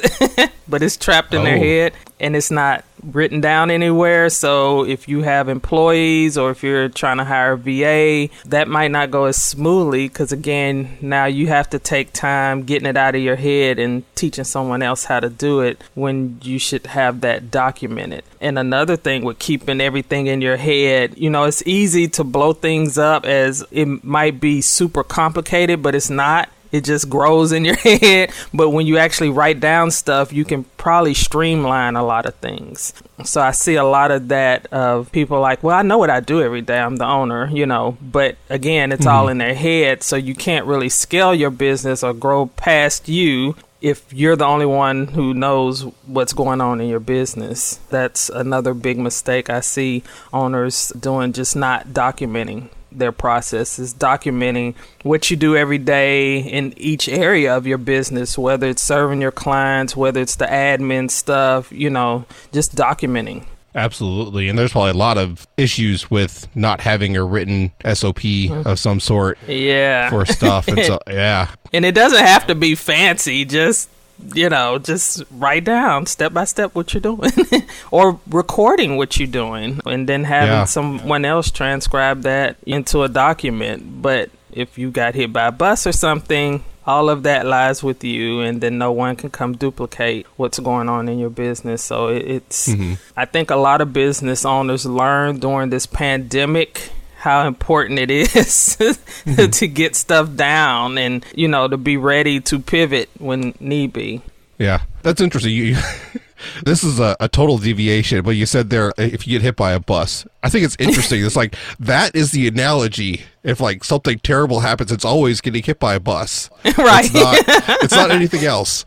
but 0.67 0.81
it's 0.81 0.97
trapped 0.97 1.33
in 1.33 1.41
oh. 1.41 1.43
their 1.43 1.57
head 1.57 1.93
and 2.19 2.35
it's 2.35 2.51
not 2.51 2.85
written 3.03 3.41
down 3.41 3.69
anywhere. 3.69 4.29
So 4.29 4.85
if 4.85 5.07
you 5.07 5.23
have 5.23 5.49
employees 5.49 6.37
or 6.37 6.51
if 6.51 6.63
you're 6.63 6.89
trying 6.89 7.17
to 7.17 7.25
hire 7.25 7.53
a 7.53 7.57
VA, 7.57 8.33
that 8.45 8.67
might 8.67 8.91
not 8.91 9.11
go 9.11 9.25
as 9.25 9.41
smoothly 9.41 10.07
because, 10.07 10.31
again, 10.31 10.97
now 11.01 11.25
you 11.25 11.47
have 11.47 11.69
to 11.71 11.79
take 11.79 12.13
time 12.13 12.63
getting 12.63 12.87
it 12.87 12.97
out 12.97 13.15
of 13.15 13.21
your 13.21 13.35
head 13.35 13.79
and 13.79 14.03
teaching 14.15 14.43
someone 14.43 14.81
else 14.81 15.05
how 15.05 15.19
to 15.19 15.29
do 15.29 15.61
it 15.61 15.81
when 15.95 16.39
you 16.43 16.59
should 16.59 16.85
have 16.87 17.21
that 17.21 17.51
documented. 17.51 18.23
And 18.39 18.57
another 18.57 18.95
thing 18.95 19.23
with 19.23 19.39
keeping 19.39 19.81
everything 19.81 20.27
in 20.27 20.41
your 20.41 20.57
head, 20.57 21.17
you 21.17 21.29
know, 21.29 21.43
it's 21.43 21.65
easy 21.65 22.07
to 22.09 22.23
blow 22.23 22.53
things 22.53 22.97
up 22.97 23.25
as 23.25 23.65
it 23.71 24.03
might 24.03 24.39
be 24.39 24.61
super 24.61 25.03
complicated, 25.03 25.81
but 25.81 25.95
it's 25.95 26.09
not 26.09 26.49
it 26.73 26.83
just 26.83 27.07
grows 27.07 27.51
in 27.53 27.63
your 27.63 27.75
head. 27.77 28.33
But 28.53 28.71
when 28.71 28.85
you 28.85 28.97
actually 28.97 29.29
write 29.29 29.61
down 29.61 29.91
stuff, 29.91 30.33
you 30.33 30.43
can 30.43 30.65
probably 30.75 31.13
streamline 31.13 31.95
a 31.95 32.03
lot 32.03 32.25
of 32.25 32.35
things. 32.35 32.93
So 33.23 33.39
I 33.39 33.51
see 33.51 33.75
a 33.75 33.85
lot 33.85 34.11
of 34.11 34.27
that 34.29 34.65
of 34.73 35.11
people 35.13 35.39
like, 35.39 35.63
well, 35.63 35.77
I 35.77 35.83
know 35.83 35.99
what 35.99 36.09
I 36.09 36.19
do 36.19 36.41
every 36.41 36.61
day. 36.61 36.79
I'm 36.79 36.97
the 36.97 37.05
owner, 37.05 37.47
you 37.49 37.65
know. 37.65 37.97
But 38.01 38.37
again, 38.49 38.91
it's 38.91 39.05
mm-hmm. 39.05 39.15
all 39.15 39.27
in 39.29 39.37
their 39.37 39.53
head. 39.53 40.03
So 40.03 40.15
you 40.15 40.33
can't 40.33 40.65
really 40.65 40.89
scale 40.89 41.33
your 41.33 41.51
business 41.51 42.03
or 42.03 42.13
grow 42.13 42.47
past 42.47 43.07
you 43.07 43.55
if 43.79 44.11
you're 44.11 44.37
the 44.37 44.45
only 44.45 44.65
one 44.65 45.07
who 45.07 45.33
knows 45.33 45.83
what's 46.07 46.33
going 46.33 46.59
on 46.59 46.81
in 46.81 46.89
your 46.89 47.01
business. 47.01 47.79
That's 47.89 48.29
another 48.29 48.73
big 48.73 48.97
mistake 48.97 49.49
I 49.49 49.59
see 49.59 50.03
owners 50.31 50.91
doing, 50.99 51.33
just 51.33 51.55
not 51.55 51.89
documenting 51.89 52.69
their 52.97 53.11
process 53.11 53.79
is 53.79 53.93
documenting 53.93 54.75
what 55.03 55.29
you 55.29 55.37
do 55.37 55.55
every 55.55 55.77
day 55.77 56.39
in 56.39 56.73
each 56.77 57.07
area 57.09 57.55
of 57.55 57.67
your 57.67 57.77
business, 57.77 58.37
whether 58.37 58.67
it's 58.67 58.81
serving 58.81 59.21
your 59.21 59.31
clients, 59.31 59.95
whether 59.95 60.21
it's 60.21 60.35
the 60.35 60.45
admin 60.45 61.09
stuff, 61.09 61.71
you 61.71 61.89
know, 61.89 62.25
just 62.51 62.75
documenting. 62.75 63.45
Absolutely. 63.75 64.49
And 64.49 64.57
there's 64.57 64.71
probably 64.71 64.91
a 64.91 64.95
lot 64.95 65.17
of 65.17 65.47
issues 65.57 66.11
with 66.11 66.47
not 66.55 66.79
having 66.81 67.17
a 67.17 67.23
written 67.23 67.71
SOP 67.93 68.17
mm-hmm. 68.17 68.67
of 68.67 68.77
some 68.77 68.99
sort. 68.99 69.37
Yeah. 69.47 70.09
For 70.09 70.25
stuff. 70.25 70.67
And 70.67 70.79
so, 70.83 70.99
yeah. 71.07 71.49
And 71.71 71.83
it 71.85 71.95
doesn't 71.95 72.23
have 72.23 72.47
to 72.47 72.55
be 72.55 72.75
fancy. 72.75 73.45
Just 73.45 73.89
you 74.33 74.49
know, 74.49 74.79
just 74.79 75.23
write 75.31 75.65
down 75.65 76.05
step 76.05 76.33
by 76.33 76.45
step 76.45 76.75
what 76.75 76.93
you're 76.93 77.01
doing 77.01 77.31
or 77.91 78.19
recording 78.29 78.97
what 78.97 79.17
you're 79.17 79.27
doing 79.27 79.79
and 79.85 80.07
then 80.07 80.23
having 80.23 80.49
yeah. 80.49 80.65
someone 80.65 81.25
else 81.25 81.51
transcribe 81.51 82.21
that 82.21 82.57
into 82.65 83.03
a 83.03 83.09
document. 83.09 84.01
But 84.01 84.29
if 84.51 84.77
you 84.77 84.91
got 84.91 85.15
hit 85.15 85.33
by 85.33 85.47
a 85.47 85.51
bus 85.51 85.87
or 85.87 85.91
something, 85.91 86.63
all 86.85 87.09
of 87.09 87.23
that 87.23 87.45
lies 87.45 87.81
with 87.81 88.03
you 88.03 88.41
and 88.41 88.61
then 88.61 88.77
no 88.77 88.91
one 88.91 89.15
can 89.15 89.29
come 89.29 89.55
duplicate 89.55 90.25
what's 90.35 90.59
going 90.59 90.89
on 90.89 91.07
in 91.07 91.17
your 91.17 91.29
business 91.29 91.81
so 91.81 92.09
it's 92.09 92.69
mm-hmm. 92.69 92.93
i 93.15 93.23
think 93.23 93.49
a 93.49 93.55
lot 93.55 93.79
of 93.79 93.93
business 93.93 94.43
owners 94.43 94.85
learned 94.85 95.39
during 95.39 95.69
this 95.69 95.85
pandemic 95.85 96.89
how 97.23 97.47
important 97.47 97.99
it 97.99 98.11
is 98.11 98.27
mm-hmm. 98.35 99.49
to 99.49 99.67
get 99.69 99.95
stuff 99.95 100.35
down 100.35 100.97
and 100.97 101.25
you 101.33 101.47
know 101.47 101.69
to 101.69 101.77
be 101.77 101.95
ready 101.95 102.41
to 102.41 102.59
pivot 102.59 103.09
when 103.17 103.55
need 103.61 103.93
be. 103.93 104.21
Yeah, 104.57 104.81
that's 105.03 105.21
interesting. 105.21 105.53
You, 105.53 105.77
this 106.65 106.83
is 106.83 106.99
a, 106.99 107.15
a, 107.21 107.29
total 107.29 107.57
deviation, 107.57 108.23
but 108.25 108.31
you 108.31 108.45
said 108.45 108.69
there 108.69 108.91
if 108.97 109.25
you 109.25 109.39
get 109.39 109.41
hit 109.41 109.55
by 109.55 109.71
a 109.71 109.79
bus. 109.79 110.27
I 110.43 110.49
think 110.49 110.65
it's 110.65 110.75
interesting. 110.79 111.23
it's 111.25 111.37
like 111.37 111.55
that 111.79 112.13
is 112.13 112.31
the 112.31 112.45
analogy. 112.45 113.21
If 113.41 113.61
like 113.61 113.85
something 113.85 114.19
terrible 114.19 114.59
happens, 114.59 114.91
it's 114.91 115.05
always 115.05 115.39
getting 115.39 115.63
hit 115.63 115.79
by 115.79 115.95
a 115.95 116.01
bus. 116.01 116.49
Right. 116.77 117.05
It's 117.05 117.13
not, 117.13 117.37
it's 117.83 117.93
not 117.93 118.11
anything 118.11 118.43
else. 118.43 118.85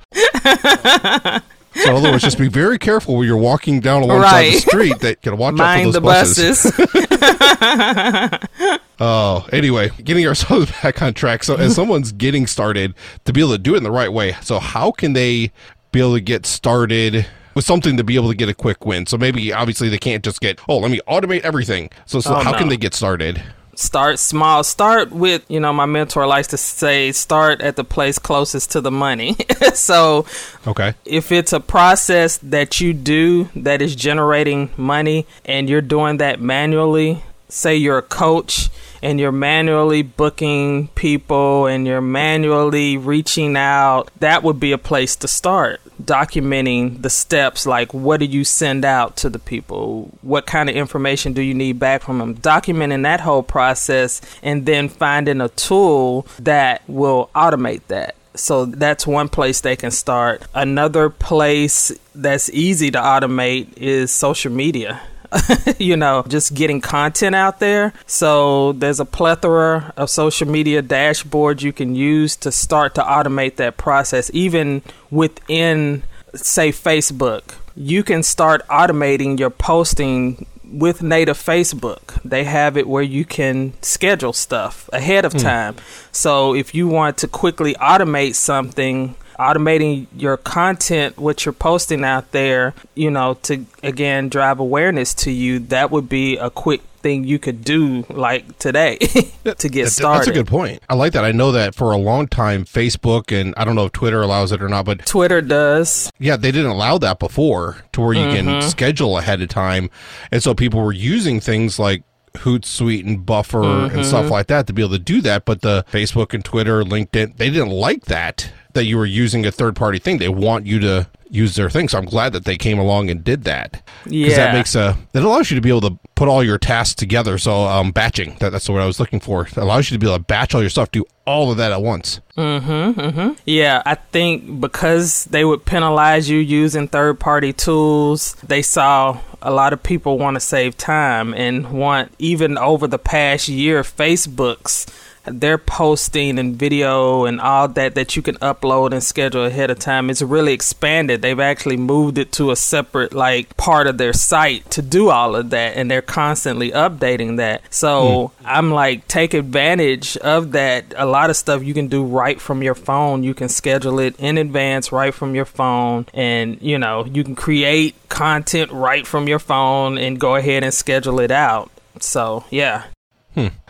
So 1.76 1.90
in 1.90 1.96
other 1.96 2.10
words, 2.10 2.22
just 2.22 2.38
be 2.38 2.48
very 2.48 2.78
careful 2.78 3.16
when 3.16 3.26
you're 3.26 3.36
walking 3.36 3.80
down 3.80 4.02
alongside 4.02 4.32
right. 4.32 4.52
the 4.54 4.60
street 4.60 4.98
that 5.00 5.10
you 5.10 5.30
can 5.30 5.36
watch 5.36 5.54
Mind 5.54 5.88
out 5.88 5.94
for 5.94 6.00
those 6.00 6.02
buses. 6.02 6.62
buses. 6.62 7.05
oh, 9.00 9.46
anyway, 9.52 9.90
getting 10.02 10.26
ourselves 10.26 10.70
back 10.82 11.02
on 11.02 11.14
track. 11.14 11.44
So 11.44 11.56
as 11.56 11.74
someone's 11.74 12.12
getting 12.12 12.46
started 12.46 12.94
to 13.24 13.32
be 13.32 13.40
able 13.40 13.52
to 13.52 13.58
do 13.58 13.74
it 13.74 13.78
in 13.78 13.82
the 13.82 13.90
right 13.90 14.12
way, 14.12 14.36
so 14.42 14.58
how 14.58 14.90
can 14.90 15.12
they 15.12 15.52
be 15.92 16.00
able 16.00 16.14
to 16.14 16.20
get 16.20 16.46
started? 16.46 17.26
with 17.54 17.64
something 17.64 17.96
to 17.96 18.04
be 18.04 18.16
able 18.16 18.28
to 18.28 18.34
get 18.34 18.50
a 18.50 18.54
quick 18.54 18.84
win. 18.84 19.06
So 19.06 19.16
maybe 19.16 19.50
obviously 19.50 19.88
they 19.88 19.96
can't 19.96 20.22
just 20.22 20.42
get, 20.42 20.60
oh, 20.68 20.76
let 20.76 20.90
me 20.90 21.00
automate 21.08 21.40
everything. 21.40 21.88
So, 22.04 22.20
so 22.20 22.34
oh, 22.34 22.40
how 22.40 22.52
no. 22.52 22.58
can 22.58 22.68
they 22.68 22.76
get 22.76 22.92
started? 22.92 23.42
Start 23.76 24.18
small. 24.18 24.64
Start 24.64 25.12
with 25.12 25.44
you 25.48 25.60
know 25.60 25.72
my 25.72 25.86
mentor 25.86 26.26
likes 26.26 26.48
to 26.48 26.56
say 26.56 27.12
start 27.12 27.60
at 27.60 27.76
the 27.76 27.84
place 27.84 28.18
closest 28.18 28.72
to 28.72 28.80
the 28.80 28.90
money. 28.90 29.36
So 29.74 30.24
okay. 30.66 30.94
if 31.04 31.30
it's 31.30 31.52
a 31.52 31.60
process 31.60 32.38
that 32.38 32.80
you 32.80 32.94
do 32.94 33.50
that 33.54 33.82
is 33.82 33.94
generating 33.94 34.70
money 34.76 35.26
and 35.44 35.68
you're 35.68 35.82
doing 35.82 36.16
that 36.16 36.40
manually 36.40 37.22
say 37.48 37.76
you're 37.76 37.98
a 37.98 38.02
coach 38.02 38.68
and 39.02 39.20
you're 39.20 39.32
manually 39.32 40.02
booking 40.02 40.88
people 40.88 41.66
and 41.66 41.86
you're 41.86 42.00
manually 42.00 42.96
reaching 42.96 43.56
out, 43.56 44.10
that 44.18 44.42
would 44.42 44.58
be 44.58 44.72
a 44.72 44.78
place 44.78 45.16
to 45.16 45.28
start. 45.28 45.80
Documenting 46.06 47.02
the 47.02 47.10
steps 47.10 47.66
like 47.66 47.92
what 47.92 48.20
do 48.20 48.26
you 48.26 48.44
send 48.44 48.84
out 48.84 49.16
to 49.16 49.28
the 49.28 49.38
people? 49.38 50.10
What 50.22 50.46
kind 50.46 50.70
of 50.70 50.76
information 50.76 51.32
do 51.32 51.42
you 51.42 51.54
need 51.54 51.78
back 51.78 52.02
from 52.02 52.18
them? 52.18 52.36
Documenting 52.36 53.02
that 53.02 53.20
whole 53.20 53.42
process 53.42 54.20
and 54.42 54.64
then 54.64 54.88
finding 54.88 55.40
a 55.40 55.48
tool 55.50 56.26
that 56.38 56.82
will 56.88 57.30
automate 57.34 57.82
that. 57.88 58.14
So 58.34 58.66
that's 58.66 59.06
one 59.06 59.28
place 59.28 59.62
they 59.62 59.76
can 59.76 59.90
start. 59.90 60.42
Another 60.54 61.10
place 61.10 61.90
that's 62.14 62.50
easy 62.50 62.90
to 62.90 62.98
automate 62.98 63.76
is 63.76 64.12
social 64.12 64.52
media. 64.52 65.00
you 65.78 65.96
know, 65.96 66.24
just 66.28 66.54
getting 66.54 66.80
content 66.80 67.34
out 67.34 67.60
there. 67.60 67.92
So 68.06 68.72
there's 68.72 69.00
a 69.00 69.04
plethora 69.04 69.92
of 69.96 70.10
social 70.10 70.48
media 70.48 70.82
dashboards 70.82 71.62
you 71.62 71.72
can 71.72 71.94
use 71.94 72.36
to 72.36 72.52
start 72.52 72.94
to 72.96 73.02
automate 73.02 73.56
that 73.56 73.76
process, 73.76 74.30
even 74.32 74.82
within, 75.10 76.02
say, 76.34 76.70
Facebook. 76.70 77.54
You 77.74 78.02
can 78.02 78.22
start 78.22 78.66
automating 78.68 79.38
your 79.38 79.50
posting 79.50 80.46
with 80.64 81.02
native 81.02 81.38
Facebook. 81.38 82.20
They 82.22 82.44
have 82.44 82.76
it 82.76 82.88
where 82.88 83.02
you 83.02 83.24
can 83.24 83.74
schedule 83.82 84.32
stuff 84.32 84.90
ahead 84.92 85.24
of 85.24 85.32
mm. 85.32 85.42
time. 85.42 85.76
So 86.12 86.54
if 86.54 86.74
you 86.74 86.88
want 86.88 87.18
to 87.18 87.28
quickly 87.28 87.74
automate 87.74 88.34
something, 88.34 89.14
automating 89.38 90.06
your 90.16 90.36
content, 90.36 91.18
what 91.18 91.44
you're 91.44 91.52
posting 91.52 92.04
out 92.04 92.32
there, 92.32 92.74
you 92.94 93.10
know, 93.10 93.34
to 93.42 93.64
again 93.82 94.28
drive 94.28 94.60
awareness 94.60 95.14
to 95.14 95.30
you, 95.30 95.58
that 95.58 95.90
would 95.90 96.08
be 96.08 96.36
a 96.36 96.50
quick 96.50 96.82
thing 97.06 97.22
you 97.22 97.38
could 97.38 97.62
do 97.62 98.04
like 98.08 98.58
today 98.58 98.96
to 99.58 99.68
get 99.68 99.90
started. 99.90 100.18
That's 100.18 100.28
a 100.28 100.32
good 100.32 100.48
point. 100.48 100.82
I 100.88 100.94
like 100.94 101.12
that. 101.12 101.24
I 101.24 101.30
know 101.30 101.52
that 101.52 101.74
for 101.74 101.92
a 101.92 101.96
long 101.96 102.26
time, 102.26 102.64
Facebook 102.64 103.30
and 103.30 103.54
I 103.56 103.64
don't 103.64 103.76
know 103.76 103.84
if 103.84 103.92
Twitter 103.92 104.22
allows 104.22 104.50
it 104.50 104.60
or 104.60 104.68
not, 104.68 104.86
but 104.86 105.06
Twitter 105.06 105.40
does. 105.40 106.10
Yeah, 106.18 106.36
they 106.36 106.50
didn't 106.50 106.72
allow 106.72 106.98
that 106.98 107.20
before 107.20 107.76
to 107.92 108.00
where 108.00 108.12
you 108.12 108.26
mm-hmm. 108.26 108.60
can 108.60 108.62
schedule 108.62 109.18
ahead 109.18 109.40
of 109.40 109.48
time. 109.48 109.88
And 110.32 110.42
so 110.42 110.52
people 110.52 110.80
were 110.80 110.92
using 110.92 111.38
things 111.38 111.78
like 111.78 112.02
Hootsuite 112.36 113.06
and 113.06 113.24
Buffer 113.24 113.60
mm-hmm. 113.60 113.96
and 113.96 114.04
stuff 114.04 114.24
mm-hmm. 114.24 114.32
like 114.32 114.46
that 114.48 114.66
to 114.66 114.72
be 114.72 114.82
able 114.82 114.92
to 114.92 114.98
do 114.98 115.20
that. 115.22 115.44
But 115.44 115.62
the 115.62 115.84
Facebook 115.92 116.34
and 116.34 116.44
Twitter, 116.44 116.82
LinkedIn, 116.82 117.36
they 117.36 117.50
didn't 117.50 117.70
like 117.70 118.06
that 118.06 118.50
that 118.76 118.84
you 118.84 118.96
were 118.96 119.06
using 119.06 119.44
a 119.44 119.50
third 119.50 119.74
party 119.74 119.98
thing. 119.98 120.18
They 120.18 120.28
want 120.28 120.66
you 120.66 120.78
to 120.80 121.08
use 121.30 121.56
their 121.56 121.68
thing. 121.68 121.88
So 121.88 121.98
I'm 121.98 122.04
glad 122.04 122.32
that 122.32 122.44
they 122.44 122.56
came 122.56 122.78
along 122.78 123.10
and 123.10 123.22
did 123.22 123.44
that. 123.44 123.82
Yeah, 124.06 124.36
that 124.36 124.54
makes 124.54 124.74
a 124.74 124.96
that 125.12 125.22
allows 125.22 125.50
you 125.50 125.56
to 125.56 125.60
be 125.60 125.68
able 125.68 125.80
to 125.82 125.98
put 126.14 126.28
all 126.28 126.42
your 126.42 126.58
tasks 126.58 126.94
together. 126.94 127.38
So 127.38 127.64
um, 127.64 127.90
batching 127.92 128.36
that, 128.40 128.50
that's 128.50 128.68
what 128.68 128.80
I 128.80 128.86
was 128.86 129.00
looking 129.00 129.20
for. 129.20 129.46
It 129.46 129.56
allows 129.56 129.90
you 129.90 129.96
to 129.96 129.98
be 129.98 130.06
able 130.06 130.18
to 130.18 130.22
batch 130.22 130.54
all 130.54 130.60
your 130.60 130.70
stuff, 130.70 130.90
do 130.90 131.04
all 131.26 131.50
of 131.50 131.56
that 131.56 131.72
at 131.72 131.82
once. 131.82 132.20
Mm-hmm. 132.36 133.00
Mm-hmm. 133.00 133.32
Yeah, 133.44 133.82
I 133.84 133.96
think 133.96 134.60
because 134.60 135.24
they 135.26 135.44
would 135.44 135.64
penalize 135.64 136.28
you 136.30 136.38
using 136.38 136.88
third 136.88 137.18
party 137.18 137.52
tools, 137.52 138.34
they 138.46 138.62
saw 138.62 139.20
a 139.42 139.50
lot 139.50 139.72
of 139.72 139.82
people 139.82 140.18
want 140.18 140.34
to 140.34 140.40
save 140.40 140.76
time 140.76 141.34
and 141.34 141.72
want 141.72 142.12
even 142.18 142.56
over 142.56 142.86
the 142.86 142.98
past 142.98 143.48
year, 143.48 143.82
Facebook's 143.82 144.86
their 145.26 145.58
posting 145.58 146.38
and 146.38 146.56
video 146.56 147.24
and 147.24 147.40
all 147.40 147.68
that 147.68 147.94
that 147.94 148.16
you 148.16 148.22
can 148.22 148.36
upload 148.36 148.92
and 148.92 149.02
schedule 149.02 149.44
ahead 149.44 149.70
of 149.70 149.78
time. 149.78 150.10
It's 150.10 150.22
really 150.22 150.52
expanded. 150.52 151.22
They've 151.22 151.38
actually 151.38 151.76
moved 151.76 152.18
it 152.18 152.32
to 152.32 152.50
a 152.50 152.56
separate 152.56 153.12
like 153.12 153.56
part 153.56 153.86
of 153.86 153.98
their 153.98 154.12
site 154.12 154.70
to 154.72 154.82
do 154.82 155.10
all 155.10 155.36
of 155.36 155.50
that 155.50 155.76
and 155.76 155.90
they're 155.90 156.02
constantly 156.02 156.70
updating 156.70 157.36
that. 157.36 157.62
So 157.70 158.32
mm. 158.38 158.44
i'm 158.44 158.70
like 158.70 159.06
take 159.08 159.34
advantage 159.34 160.16
of 160.18 160.52
that. 160.52 160.94
A 160.96 161.06
lot 161.06 161.30
of 161.30 161.36
stuff 161.36 161.62
you 161.62 161.74
can 161.74 161.88
do 161.88 162.04
right 162.04 162.40
from 162.40 162.62
your 162.62 162.74
phone. 162.74 163.22
You 163.22 163.34
can 163.34 163.48
schedule 163.48 163.98
it 163.98 164.16
in 164.18 164.38
advance 164.38 164.92
right 164.92 165.14
from 165.14 165.34
your 165.34 165.44
phone 165.44 166.06
and 166.14 166.60
you 166.60 166.78
know 166.78 167.04
you 167.04 167.24
can 167.24 167.34
create 167.34 167.94
content 168.08 168.70
right 168.72 169.06
from 169.06 169.28
your 169.28 169.38
phone 169.38 169.98
and 169.98 170.18
go 170.18 170.36
ahead 170.36 170.64
and 170.64 170.72
schedule 170.72 171.20
it 171.20 171.30
out. 171.30 171.70
So 172.00 172.44
yeah. 172.50 172.84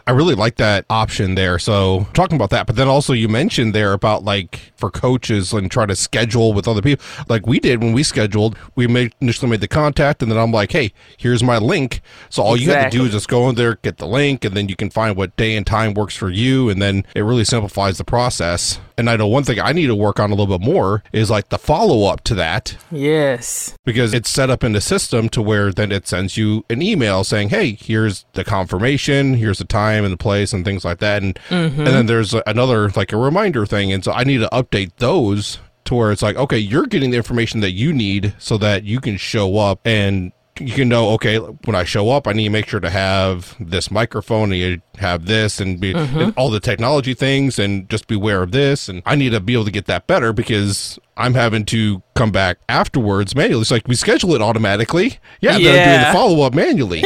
I 0.09 0.13
really 0.13 0.37
like 0.37 0.57
that 0.57 0.87
option 0.89 1.35
there. 1.35 1.59
So 1.59 2.07
talking 2.15 2.37
about 2.37 2.51
that, 2.51 2.67
but 2.67 2.77
then 2.77 2.87
also 2.87 3.13
you 3.13 3.29
mentioned 3.29 3.75
there 3.75 3.93
about 3.93 4.23
like 4.23 4.73
for 4.77 4.89
coaches 4.89 5.53
and 5.53 5.69
try 5.69 5.85
to 5.85 5.97
schedule 5.97 6.53
with 6.53 6.69
other 6.69 6.81
people, 6.81 7.05
like 7.29 7.47
we 7.47 7.59
did 7.59 7.83
when 7.83 7.93
we 7.93 8.05
scheduled. 8.05 8.57
We 8.77 8.87
made, 8.87 9.15
initially 9.21 9.51
made 9.51 9.61
the 9.61 9.69
contact, 9.69 10.23
and 10.23 10.31
then 10.31 10.39
I'm 10.39 10.53
like, 10.53 10.71
hey, 10.71 10.93
here's 11.17 11.43
my 11.43 11.59
link. 11.59 12.03
So 12.31 12.43
all 12.43 12.55
exactly. 12.55 12.73
you 12.73 12.79
have 12.79 12.93
to 12.93 12.99
do 12.99 13.05
is 13.05 13.13
just 13.13 13.29
go 13.29 13.49
in 13.49 13.57
there, 13.57 13.77
get 13.77 13.99
the 13.99 14.07
link, 14.07 14.45
and 14.45 14.57
then 14.57 14.69
you 14.69 14.77
can 14.77 14.91
find 14.91 15.17
what 15.17 15.37
day 15.37 15.57
and 15.57 15.67
time 15.67 15.95
works 15.95 16.17
for 16.17 16.31
you, 16.31 16.69
and 16.69 16.81
then 16.81 17.05
it 17.17 17.23
really 17.23 17.45
simplifies 17.45 17.99
the 17.99 18.05
process. 18.05 18.79
And 18.99 19.11
I 19.11 19.17
know 19.17 19.27
one 19.27 19.45
thing 19.45 19.61
I 19.61 19.73
need 19.73 19.89
to 19.89 19.95
work 19.95 20.19
on 20.21 20.31
a 20.31 20.35
little 20.35 20.59
bit 20.59 20.65
more 20.65 21.03
is 21.13 21.31
like 21.31 21.51
the 21.51 21.59
follow 21.59 22.07
up 22.11 22.23
to 22.25 22.35
that. 22.37 22.77
Yes. 22.91 23.77
Because 23.85 24.15
it's 24.15 24.31
set 24.31 24.49
up 24.49 24.65
in 24.65 24.73
the 24.73 24.81
system 24.81 25.29
to 25.31 25.43
where 25.43 25.71
then 25.71 25.93
it 25.93 26.07
sends 26.07 26.37
you 26.37 26.65
an 26.71 26.81
email 26.81 27.23
saying, 27.23 27.51
hey, 27.51 27.73
here's 27.73 28.25
the 28.33 28.45
confirmation, 28.45 29.35
here's 29.35 29.59
the 29.59 29.65
time 29.65 29.96
and 30.05 30.13
the 30.13 30.19
place 30.19 30.53
and 30.53 30.65
things 30.65 30.85
like 30.85 30.99
that. 30.99 31.23
And, 31.23 31.39
mm-hmm. 31.49 31.79
and 31.81 31.87
then 31.87 32.07
there's 32.07 32.35
another 32.47 32.91
like 32.91 33.13
a 33.13 33.17
reminder 33.17 33.67
thing. 33.67 33.93
And 33.93 34.05
so 34.05 34.13
I 34.13 34.25
need 34.25 34.39
to 34.39 34.49
update 34.53 34.93
those 34.97 35.59
to 35.85 35.95
where 35.95 36.13
it's 36.13 36.23
like, 36.23 36.37
okay, 36.37 36.59
you're 36.59 36.87
getting 36.87 37.11
the 37.11 37.17
information 37.17 37.61
that 37.61 37.73
you 37.73 37.93
need 37.93 38.35
so 38.39 38.59
that 38.59 38.85
you 38.85 39.01
can 39.01 39.17
show 39.17 39.59
up 39.59 39.81
and 39.85 40.33
you 40.61 40.73
can 40.73 40.89
know, 40.89 41.11
okay, 41.11 41.39
when 41.39 41.77
I 41.77 41.85
show 41.85 42.11
up, 42.11 42.27
I 42.27 42.33
need 42.33 42.45
to 42.45 42.51
make 42.51 42.69
sure 42.69 42.81
to 42.81 42.91
have 42.91 43.55
this 43.61 43.91
microphone, 43.91 44.53
and 44.53 44.61
you 44.61 44.83
have 44.99 45.27
this 45.27 45.61
and, 45.61 45.79
be, 45.81 45.93
mm-hmm. 45.93 46.19
and 46.19 46.35
all 46.37 46.51
the 46.51 46.61
technology 46.61 47.15
things 47.15 47.59
and 47.59 47.89
just 47.91 48.07
beware 48.07 48.43
of 48.43 48.53
this. 48.53 48.89
And 48.89 49.03
I 49.05 49.17
need 49.17 49.31
to 49.31 49.41
be 49.41 49.53
able 49.53 49.67
to 49.67 49.71
get 49.71 49.87
that 49.87 50.07
better 50.07 50.33
because 50.33 50.99
I'm 51.17 51.35
having 51.35 51.65
to 51.67 52.03
come 52.17 52.33
back 52.33 52.59
afterwards 52.69 53.35
manually. 53.35 53.61
It's 53.61 53.71
like 53.71 53.87
we 53.87 53.95
schedule 53.95 54.35
it 54.35 54.43
automatically. 54.43 55.19
Yeah, 55.41 55.57
yeah. 55.57 55.73
they're 55.73 55.87
doing 55.87 56.07
the 56.07 56.13
follow 56.13 56.47
up 56.47 56.55
manually. 56.55 57.05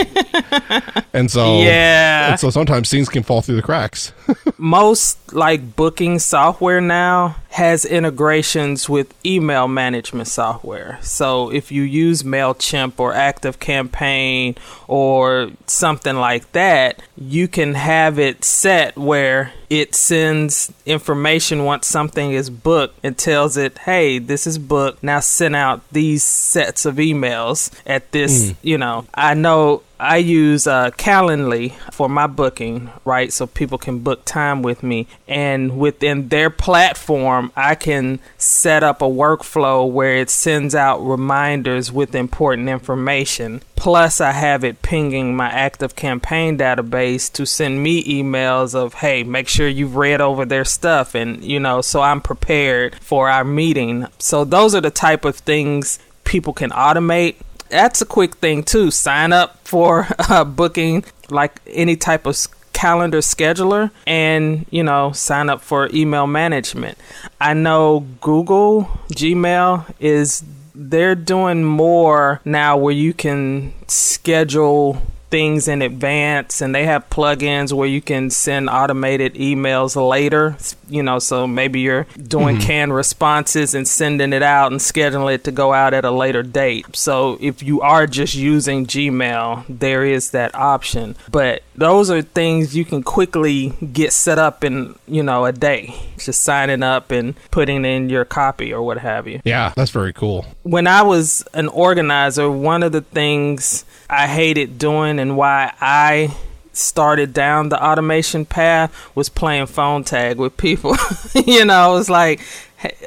and 1.13 1.31
so 1.31 1.61
yeah. 1.61 2.31
And 2.31 2.41
so 2.41 2.51
sometimes 2.51 2.91
things 2.91 3.09
can 3.09 3.23
fall 3.23 3.43
through 3.43 3.57
the 3.57 3.63
cracks. 3.63 4.13
Most 4.59 5.33
like 5.33 5.77
booking 5.77 6.19
software 6.19 6.81
now 6.81 7.37
has 7.51 7.85
integrations 7.85 8.89
with 8.89 9.13
email 9.27 9.67
management 9.67 10.29
software. 10.29 10.99
So 11.03 11.51
if 11.51 11.73
you 11.73 11.83
use 11.83 12.23
MailChimp 12.23 12.99
or 12.99 13.13
ActiveCampaign 13.13 14.57
or 14.87 15.51
something 15.67 16.17
like 16.17 16.53
that, 16.53 17.03
you 17.17 17.49
can 17.49 17.75
have 17.75 18.21
it 18.21 18.45
set 18.45 18.97
where 18.97 19.53
it 19.69 19.95
sends 19.95 20.73
information 20.87 21.65
once 21.65 21.87
something 21.87 22.33
is 22.33 22.51
booked 22.51 22.99
and 23.05 23.17
tells 23.19 23.57
it, 23.57 23.79
hey, 23.79 24.00
this 24.09 24.47
is 24.47 24.59
booked. 24.59 25.03
Now 25.03 25.21
send 25.21 25.57
out 25.57 25.89
these 25.91 26.23
sets 26.23 26.87
of 26.87 26.97
emails 26.97 27.71
at 27.87 28.11
this, 28.13 28.51
mm. 28.51 28.57
you 28.63 28.79
know. 28.79 29.07
I 29.15 29.35
know 29.35 29.83
I 30.01 30.17
use 30.17 30.67
uh, 30.67 30.91
Calendly 30.93 31.75
for 31.93 32.09
my 32.09 32.27
booking, 32.27 32.91
right? 33.05 33.31
So 33.31 33.47
people 33.47 33.77
can 33.77 33.99
book 33.99 34.25
time 34.25 34.63
with 34.63 34.83
me. 34.83 35.07
And 35.29 35.79
within 35.79 36.29
their 36.29 36.49
platform, 36.49 37.53
I 37.55 37.75
can 37.75 38.19
set 38.39 38.83
up 38.83 39.03
a 39.03 39.07
workflow 39.07 39.89
where 39.89 40.17
it 40.17 40.31
sends 40.31 40.75
out 40.75 40.99
reminders 41.01 41.93
with 41.93 42.15
important 42.15 42.71
information. 42.71 43.61
Plus, 43.77 44.21
I 44.21 44.33
have 44.33 44.65
it 44.65 44.83
pinging 44.83 45.37
my 45.37 45.49
active 45.49 45.97
campaign 45.97 46.57
database 46.57 47.31
to 47.35 47.47
send 47.47 47.83
me 47.83 48.03
emails 48.05 48.75
of, 48.75 48.95
hey, 48.95 49.23
make 49.23 49.49
sure 49.49 49.69
you've 49.69 49.97
read 49.97 50.21
over 50.21 50.45
their 50.45 50.65
stuff. 50.65 51.15
And, 51.15 51.45
you 51.45 51.61
know, 51.61 51.81
so 51.83 52.01
I'm 52.01 52.21
prepared 52.21 52.95
for 52.97 53.29
our 53.31 53.45
meeting. 53.45 54.07
So, 54.19 54.45
those 54.45 54.75
are 54.75 54.81
the 54.81 54.91
type 54.91 55.25
of 55.25 55.37
things 55.37 55.99
people 56.25 56.53
can 56.53 56.71
automate. 56.71 57.37
That's 57.71 58.03
a 58.03 58.07
quick 58.07 58.37
thing, 58.37 58.63
too. 58.63 58.91
Sign 58.91 59.33
up 59.33 59.67
for 59.67 60.09
uh, 60.19 60.45
booking 60.45 61.05
like 61.31 61.61
any 61.67 61.97
type 61.97 62.27
of 62.27 62.37
calendar 62.73 63.19
scheduler 63.19 63.91
and 64.07 64.65
you 64.71 64.83
know 64.83 65.13
sign 65.13 65.51
up 65.51 65.61
for 65.61 65.91
email 65.93 66.27
management 66.27 66.97
i 67.39 67.53
know 67.53 68.07
google 68.23 68.85
gmail 69.13 69.85
is 70.01 70.43
they're 70.75 71.15
doing 71.15 71.63
more 71.63 72.41
now 72.43 72.79
where 72.79 72.95
you 72.95 73.13
can 73.13 73.71
schedule 73.87 75.03
things 75.31 75.69
in 75.69 75.83
advance 75.83 76.61
and 76.61 76.75
they 76.75 76.85
have 76.85 77.09
plugins 77.11 77.73
where 77.73 77.89
you 77.89 78.01
can 78.01 78.31
send 78.31 78.69
automated 78.69 79.35
emails 79.35 79.95
later 79.97 80.57
you 80.89 81.03
know 81.03 81.19
so 81.19 81.47
maybe 81.47 81.81
you're 81.81 82.07
doing 82.27 82.57
mm-hmm. 82.57 82.67
canned 82.67 82.95
responses 82.95 83.75
and 83.75 83.87
sending 83.87 84.33
it 84.33 84.43
out 84.43 84.73
and 84.73 84.81
scheduling 84.81 85.35
it 85.35 85.45
to 85.45 85.53
go 85.53 85.73
out 85.73 85.95
at 85.95 86.05
a 86.05 86.11
later 86.11 86.43
date. 86.43 86.97
So 86.97 87.39
if 87.41 87.63
you 87.63 87.81
are 87.81 88.07
just 88.07 88.35
using 88.35 88.87
gmail 88.87 89.65
there 89.69 90.05
is 90.05 90.31
that 90.33 90.55
option. 90.55 91.17
But 91.31 91.63
those 91.77 92.11
are 92.11 92.23
things 92.23 92.77
you 92.77 92.85
can 92.85 93.03
quickly 93.03 93.71
get 93.93 94.13
set 94.13 94.39
up 94.39 94.65
in 94.65 94.95
you 95.07 95.23
know 95.23 95.45
a 95.47 95.53
day 95.53 95.95
just 96.19 96.43
signing 96.43 96.83
up 96.83 97.11
and 97.11 97.35
putting 97.51 97.85
in 97.85 98.11
your 98.11 98.25
copy 98.25 98.73
or 98.73 98.83
what 98.83 98.99
have 98.99 99.29
you. 99.29 99.41
Yeah 99.45 99.73
that's 99.77 99.91
very 99.91 100.13
cool. 100.13 100.45
When 100.63 100.87
i 100.87 101.03
was 101.03 101.45
an 101.55 101.69
organizer 101.69 102.51
one 102.51 102.83
of 102.83 102.93
the 102.93 103.01
things 103.01 103.85
i 104.09 104.27
hated 104.27 104.79
doing 104.79 105.19
and 105.21 105.37
why 105.37 105.73
i 105.81 106.35
started 106.73 107.33
down 107.33 107.69
the 107.69 107.85
automation 107.85 108.45
path 108.45 108.95
was 109.15 109.29
playing 109.29 109.67
phone 109.67 110.05
tag 110.05 110.39
with 110.39 110.57
people. 110.57 110.97
You 111.47 111.65
know 111.65 111.95
it 111.95 111.99
was 111.99 112.11
like 112.11 112.41